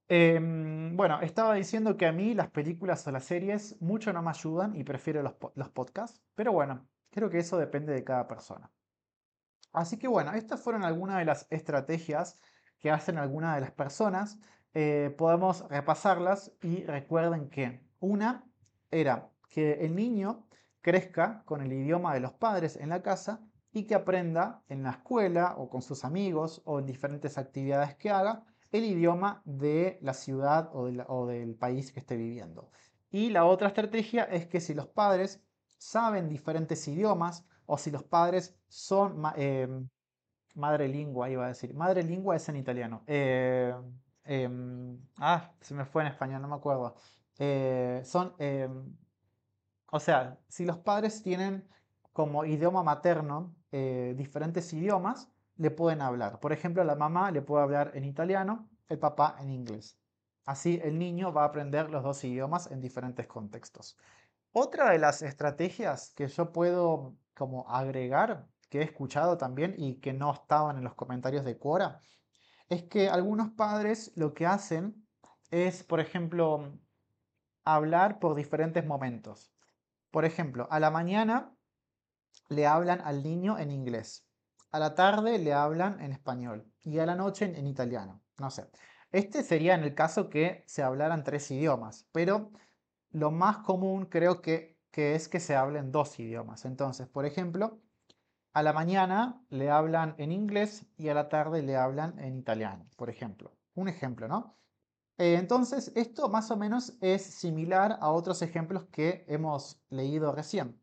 Em, 0.08 0.96
bueno, 0.96 1.20
estaba 1.20 1.54
diciendo 1.54 1.98
que 1.98 2.06
a 2.06 2.12
mí 2.12 2.32
las 2.32 2.48
películas 2.48 3.06
o 3.06 3.10
las 3.10 3.24
series 3.24 3.76
mucho 3.82 4.10
no 4.14 4.22
me 4.22 4.30
ayudan 4.30 4.74
y 4.74 4.84
prefiero 4.84 5.22
los, 5.22 5.34
los 5.54 5.68
podcasts, 5.68 6.22
pero 6.34 6.52
bueno, 6.52 6.88
creo 7.10 7.28
que 7.28 7.38
eso 7.40 7.58
depende 7.58 7.92
de 7.92 8.04
cada 8.04 8.26
persona. 8.26 8.70
Así 9.72 9.98
que 9.98 10.08
bueno, 10.08 10.32
estas 10.32 10.62
fueron 10.62 10.82
algunas 10.84 11.18
de 11.18 11.26
las 11.26 11.46
estrategias 11.50 12.40
que 12.78 12.90
hacen 12.90 13.18
algunas 13.18 13.54
de 13.54 13.60
las 13.60 13.72
personas 13.72 14.38
eh, 14.74 15.14
podemos 15.16 15.68
repasarlas 15.68 16.52
y 16.62 16.84
recuerden 16.84 17.48
que 17.48 17.80
una 18.00 18.44
era 18.90 19.30
que 19.48 19.84
el 19.84 19.96
niño 19.96 20.46
crezca 20.82 21.42
con 21.46 21.62
el 21.62 21.72
idioma 21.72 22.14
de 22.14 22.20
los 22.20 22.32
padres 22.32 22.76
en 22.76 22.90
la 22.90 23.02
casa 23.02 23.40
y 23.72 23.84
que 23.84 23.94
aprenda 23.94 24.62
en 24.68 24.82
la 24.82 24.90
escuela 24.90 25.54
o 25.56 25.68
con 25.68 25.82
sus 25.82 26.04
amigos 26.04 26.62
o 26.64 26.78
en 26.78 26.86
diferentes 26.86 27.38
actividades 27.38 27.96
que 27.96 28.10
haga 28.10 28.44
el 28.70 28.84
idioma 28.84 29.42
de 29.44 29.98
la 30.02 30.14
ciudad 30.14 30.70
o, 30.72 31.26
del 31.26 31.54
país 31.54 31.92
que 31.92 32.00
esté 32.00 32.16
viviendo. 32.16 32.70
Y 33.10 33.30
la 33.30 33.46
otra 33.46 33.68
estrategia 33.68 34.24
es 34.24 34.46
que 34.46 34.60
si 34.60 34.74
los 34.74 34.86
padres 34.86 35.42
saben 35.78 36.28
diferentes 36.28 36.86
idiomas 36.86 37.46
o 37.66 37.78
si 37.78 37.90
los 37.90 38.02
padres 38.02 38.56
son 38.68 39.22
eh, 39.36 39.68
madre 40.58 40.88
lingua, 40.88 41.30
iba 41.30 41.44
a 41.46 41.48
decir, 41.48 41.74
madre 41.74 42.02
lingua 42.02 42.36
es 42.36 42.48
en 42.48 42.56
italiano. 42.56 43.02
Eh, 43.06 43.74
Em, 44.28 45.00
ah, 45.16 45.54
se 45.62 45.74
me 45.74 45.86
fue 45.86 46.02
en 46.02 46.08
español, 46.08 46.42
no 46.42 46.48
me 46.48 46.56
acuerdo. 46.56 46.94
Eh, 47.38 48.02
son, 48.04 48.34
em, 48.38 48.94
o 49.90 50.00
sea, 50.00 50.38
si 50.48 50.66
los 50.66 50.78
padres 50.78 51.22
tienen 51.22 51.66
como 52.12 52.44
idioma 52.44 52.82
materno 52.82 53.56
eh, 53.72 54.14
diferentes 54.18 54.72
idiomas, 54.74 55.30
le 55.56 55.70
pueden 55.70 56.02
hablar. 56.02 56.40
Por 56.40 56.52
ejemplo, 56.52 56.84
la 56.84 56.94
mamá 56.94 57.30
le 57.30 57.42
puede 57.42 57.62
hablar 57.64 57.92
en 57.94 58.04
italiano, 58.04 58.68
el 58.88 58.98
papá 58.98 59.36
en 59.40 59.50
inglés. 59.50 59.98
Así 60.44 60.80
el 60.84 60.98
niño 60.98 61.32
va 61.32 61.42
a 61.44 61.46
aprender 61.46 61.90
los 61.90 62.02
dos 62.02 62.22
idiomas 62.24 62.70
en 62.70 62.80
diferentes 62.80 63.26
contextos. 63.26 63.96
Otra 64.52 64.90
de 64.90 64.98
las 64.98 65.22
estrategias 65.22 66.12
que 66.14 66.28
yo 66.28 66.52
puedo 66.52 67.16
como 67.34 67.68
agregar, 67.70 68.46
que 68.68 68.80
he 68.80 68.84
escuchado 68.84 69.38
también 69.38 69.74
y 69.78 70.00
que 70.00 70.12
no 70.12 70.32
estaban 70.32 70.78
en 70.78 70.84
los 70.84 70.94
comentarios 70.94 71.44
de 71.44 71.58
Quora, 71.58 72.00
es 72.68 72.84
que 72.84 73.08
algunos 73.08 73.50
padres 73.50 74.12
lo 74.14 74.34
que 74.34 74.46
hacen 74.46 75.06
es, 75.50 75.82
por 75.82 76.00
ejemplo, 76.00 76.78
hablar 77.64 78.18
por 78.18 78.34
diferentes 78.34 78.84
momentos. 78.84 79.52
Por 80.10 80.24
ejemplo, 80.24 80.68
a 80.70 80.80
la 80.80 80.90
mañana 80.90 81.54
le 82.48 82.66
hablan 82.66 83.00
al 83.00 83.22
niño 83.22 83.58
en 83.58 83.70
inglés, 83.70 84.26
a 84.70 84.78
la 84.78 84.94
tarde 84.94 85.38
le 85.38 85.52
hablan 85.52 86.00
en 86.00 86.12
español 86.12 86.70
y 86.82 86.98
a 86.98 87.06
la 87.06 87.14
noche 87.14 87.44
en, 87.44 87.66
italiano. 87.66 88.22
No 88.38 88.50
sé. 88.50 88.68
Este 89.10 89.42
sería 89.42 89.74
en 89.74 89.82
el 89.82 89.94
caso 89.94 90.28
que 90.28 90.64
se 90.66 90.82
hablaran 90.82 91.24
tres 91.24 91.50
idiomas, 91.50 92.08
pero 92.12 92.52
lo 93.10 93.30
más 93.30 93.58
común 93.58 94.06
creo 94.06 94.42
que, 94.42 94.78
que 94.90 95.14
es 95.14 95.28
que 95.28 95.40
se 95.40 95.56
hablen 95.56 95.90
dos 95.90 96.18
idiomas. 96.18 96.66
Entonces, 96.66 97.08
por 97.08 97.24
ejemplo, 97.24 97.80
a 98.58 98.62
la 98.64 98.72
mañana 98.72 99.40
le 99.50 99.70
hablan 99.70 100.16
en 100.18 100.32
inglés 100.32 100.84
y 100.96 101.10
a 101.10 101.14
la 101.14 101.28
tarde 101.28 101.62
le 101.62 101.76
hablan 101.76 102.18
en 102.18 102.36
italiano, 102.36 102.88
por 102.96 103.08
ejemplo. 103.08 103.56
Un 103.74 103.88
ejemplo, 103.88 104.26
¿no? 104.26 104.56
Eh, 105.16 105.36
entonces, 105.36 105.92
esto 105.94 106.28
más 106.28 106.50
o 106.50 106.56
menos 106.56 106.98
es 107.00 107.22
similar 107.22 107.98
a 108.00 108.10
otros 108.10 108.42
ejemplos 108.42 108.86
que 108.90 109.24
hemos 109.28 109.80
leído 109.90 110.32
recién, 110.32 110.76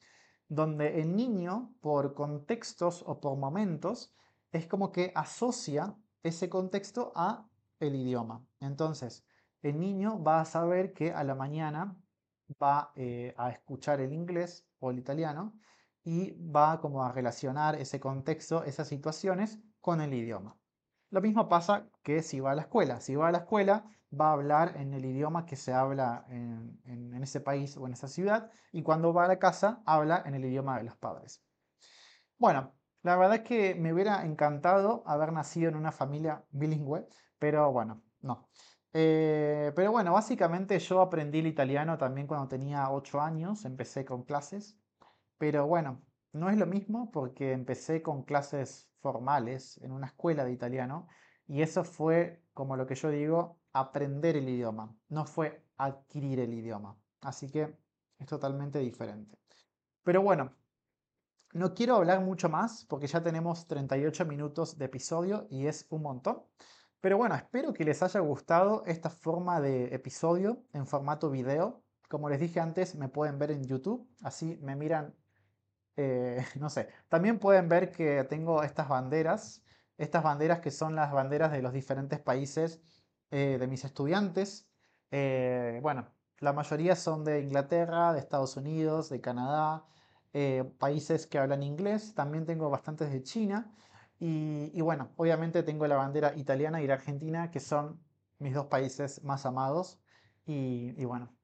donde 0.48 1.02
el 1.02 1.18
niño, 1.18 1.76
por 1.82 2.14
contextos 2.14 3.04
o 3.06 3.20
por 3.20 3.38
momentos, 3.38 4.16
es 4.54 4.68
como 4.68 4.94
que 4.94 5.12
asocia 5.14 5.98
ese 6.24 6.48
contexto 6.48 7.12
a 7.14 7.46
el 7.82 7.94
idioma. 7.96 8.48
Entonces, 8.62 9.26
el 9.64 9.82
niño 9.82 10.24
va 10.24 10.40
a 10.40 10.46
saber 10.46 10.94
que 10.94 11.12
a 11.12 11.26
la 11.26 11.36
mañana 11.36 11.98
va 12.64 12.94
eh, 12.96 13.34
a 13.38 13.50
escuchar 13.50 14.00
el 14.00 14.14
inglés 14.14 14.66
o 14.80 14.92
el 14.92 15.00
italiano 15.00 15.60
y 16.06 16.32
va 16.40 16.80
como 16.80 17.04
a 17.04 17.12
relacionar 17.12 17.76
ese 17.76 18.00
contexto, 18.00 18.64
esas 18.64 18.88
situaciones 18.88 19.60
con 19.82 20.02
el 20.02 20.14
idioma. 20.14 20.56
Lo 21.10 21.20
mismo 21.20 21.50
pasa 21.50 21.90
que 22.04 22.22
si 22.22 22.40
va 22.40 22.52
a 22.52 22.56
la 22.56 22.62
escuela. 22.62 23.02
Si 23.02 23.16
va 23.16 23.30
a 23.30 23.32
la 23.32 23.40
escuela, 23.40 23.86
va 24.18 24.30
a 24.30 24.34
hablar 24.34 24.78
en 24.78 24.94
el 24.94 25.04
idioma 25.04 25.48
que 25.48 25.56
se 25.56 25.74
habla 25.74 26.26
en, 26.30 27.24
ese 27.24 27.42
país 27.42 27.76
o 27.76 27.88
en 27.88 27.94
esa 27.94 28.08
ciudad 28.08 28.52
y 28.72 28.84
cuando 28.84 29.14
va 29.14 29.26
a 29.26 29.28
la 29.28 29.40
casa, 29.40 29.82
habla 29.86 30.22
en 30.26 30.36
el 30.36 30.46
idioma 30.46 30.78
de 30.78 30.84
los 30.84 30.96
padres. 30.96 31.44
Bueno, 32.38 32.76
la 33.02 33.16
verdad 33.16 33.38
es 33.38 33.42
que 33.42 33.74
me 33.74 33.92
hubiera 33.92 34.24
encantado 34.26 35.04
haber 35.08 35.34
nacido 35.34 35.70
en 35.70 35.76
una 35.76 35.92
familia 35.92 36.46
bilingüe, 36.52 37.08
pero 37.40 37.72
bueno, 37.72 38.04
no. 38.22 38.48
Eh, 38.94 39.72
pero 39.76 39.92
bueno, 39.92 40.14
básicamente 40.14 40.78
yo 40.78 41.02
aprendí 41.02 41.40
el 41.40 41.48
italiano 41.48 41.98
también 41.98 42.28
cuando 42.28 42.48
tenía 42.48 42.92
8 42.92 43.20
años, 43.22 43.66
empecé 43.66 44.06
con 44.06 44.24
clases 44.24 44.78
pero 45.38 45.68
bueno, 45.68 46.02
no 46.34 46.50
es 46.50 46.58
lo 46.58 46.66
mismo 46.66 47.12
porque 47.12 47.52
empecé 47.54 48.02
con 48.02 48.24
clases 48.24 48.90
formales 49.00 49.80
en 49.84 49.92
una 49.92 50.08
escuela 50.08 50.44
de 50.44 50.52
italiano 50.52 51.08
y 51.48 51.62
eso 51.62 51.84
fue, 51.84 52.44
como 52.54 52.76
lo 52.76 52.88
que 52.88 52.96
yo 52.96 53.10
digo, 53.10 53.60
aprender 53.74 54.36
el 54.36 54.50
idioma, 54.50 54.96
no 55.10 55.26
fue 55.26 55.66
adquirir 55.78 56.40
el 56.40 56.54
idioma. 56.54 56.98
Así 57.22 57.50
que 57.50 57.78
es 58.18 58.28
totalmente 58.28 58.80
diferente. 58.80 59.38
Pero 60.04 60.22
bueno, 60.22 60.54
no 61.54 61.74
quiero 61.74 61.96
hablar 61.96 62.22
mucho 62.22 62.50
más 62.50 62.86
porque 62.86 63.08
ya 63.08 63.24
tenemos 63.24 63.68
38 63.68 64.26
minutos 64.26 64.78
de 64.78 64.86
episodio 64.86 65.48
y 65.50 65.68
es 65.68 65.88
un 65.90 66.02
montón. 66.02 66.44
Pero 67.02 67.18
bueno, 67.18 67.36
espero 67.36 67.74
que 67.74 67.84
les 67.84 68.02
haya 68.02 68.20
gustado 68.20 68.84
esta 68.86 69.10
forma 69.10 69.62
de 69.62 69.94
episodio 69.94 70.64
en 70.74 70.88
formato 70.88 71.30
video. 71.30 71.84
Como 72.10 72.30
les 72.30 72.40
dije 72.40 72.60
antes, 72.60 72.96
me 72.96 73.10
pueden 73.10 73.40
ver 73.40 73.52
en 73.52 73.64
YouTube, 73.64 74.08
así 74.22 74.58
me 74.62 74.76
miran 74.76 75.16
eh, 75.98 76.46
no 76.60 76.70
sé, 76.70 76.90
también 77.10 77.40
pueden 77.40 77.70
ver 77.70 77.92
que 77.92 78.24
tengo 78.26 78.64
estas 78.64 78.90
banderas, 78.90 79.64
estas 79.98 80.24
banderas 80.24 80.60
que 80.60 80.72
son 80.72 80.96
las 80.96 81.12
banderas 81.12 81.52
de 81.52 81.62
los 81.62 81.74
diferentes 81.74 82.20
países 82.20 82.82
eh, 83.32 83.58
de 83.60 83.68
mis 83.68 83.86
estudiantes. 83.86 84.70
Eh, 85.12 85.80
bueno, 85.82 86.08
la 86.40 86.54
mayoría 86.54 86.96
son 86.96 87.24
de 87.24 87.42
Inglaterra, 87.42 88.14
de 88.14 88.20
Estados 88.20 88.58
Unidos, 88.58 89.10
de 89.10 89.22
Canadá, 89.22 89.86
países 90.80 91.28
que 91.28 91.38
hablan 91.38 91.64
inglés. 91.64 92.14
También 92.14 92.46
tengo 92.46 92.70
bastantes 92.70 93.12
de 93.12 93.24
China. 93.24 93.74
Y, 94.20 94.82
bueno, 94.82 95.12
obviamente 95.18 95.64
tengo 95.64 95.88
la 95.88 95.96
bandera 95.98 96.36
italiana 96.36 96.82
y 96.82 96.88
la 96.88 96.96
argentina, 96.96 97.52
que 97.52 97.60
son 97.60 98.02
mis 98.40 98.54
dos 98.54 98.68
países 98.68 99.24
más 99.24 99.46
amados. 99.46 100.00
Y, 100.46 100.94
y 101.02 101.06
bueno, 101.06 101.36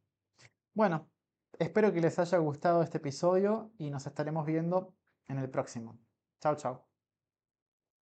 bueno, 0.73 1.09
Espero 1.59 1.93
que 1.93 2.01
les 2.01 2.19
haya 2.19 2.37
gustado 2.39 2.81
este 2.83 2.97
episodio 2.97 3.71
y 3.77 3.89
nos 3.89 4.05
estaremos 4.07 4.45
viendo 4.45 4.93
en 5.27 5.37
el 5.37 5.49
próximo. 5.49 5.99
Chao, 6.41 6.55
chao. 6.55 6.90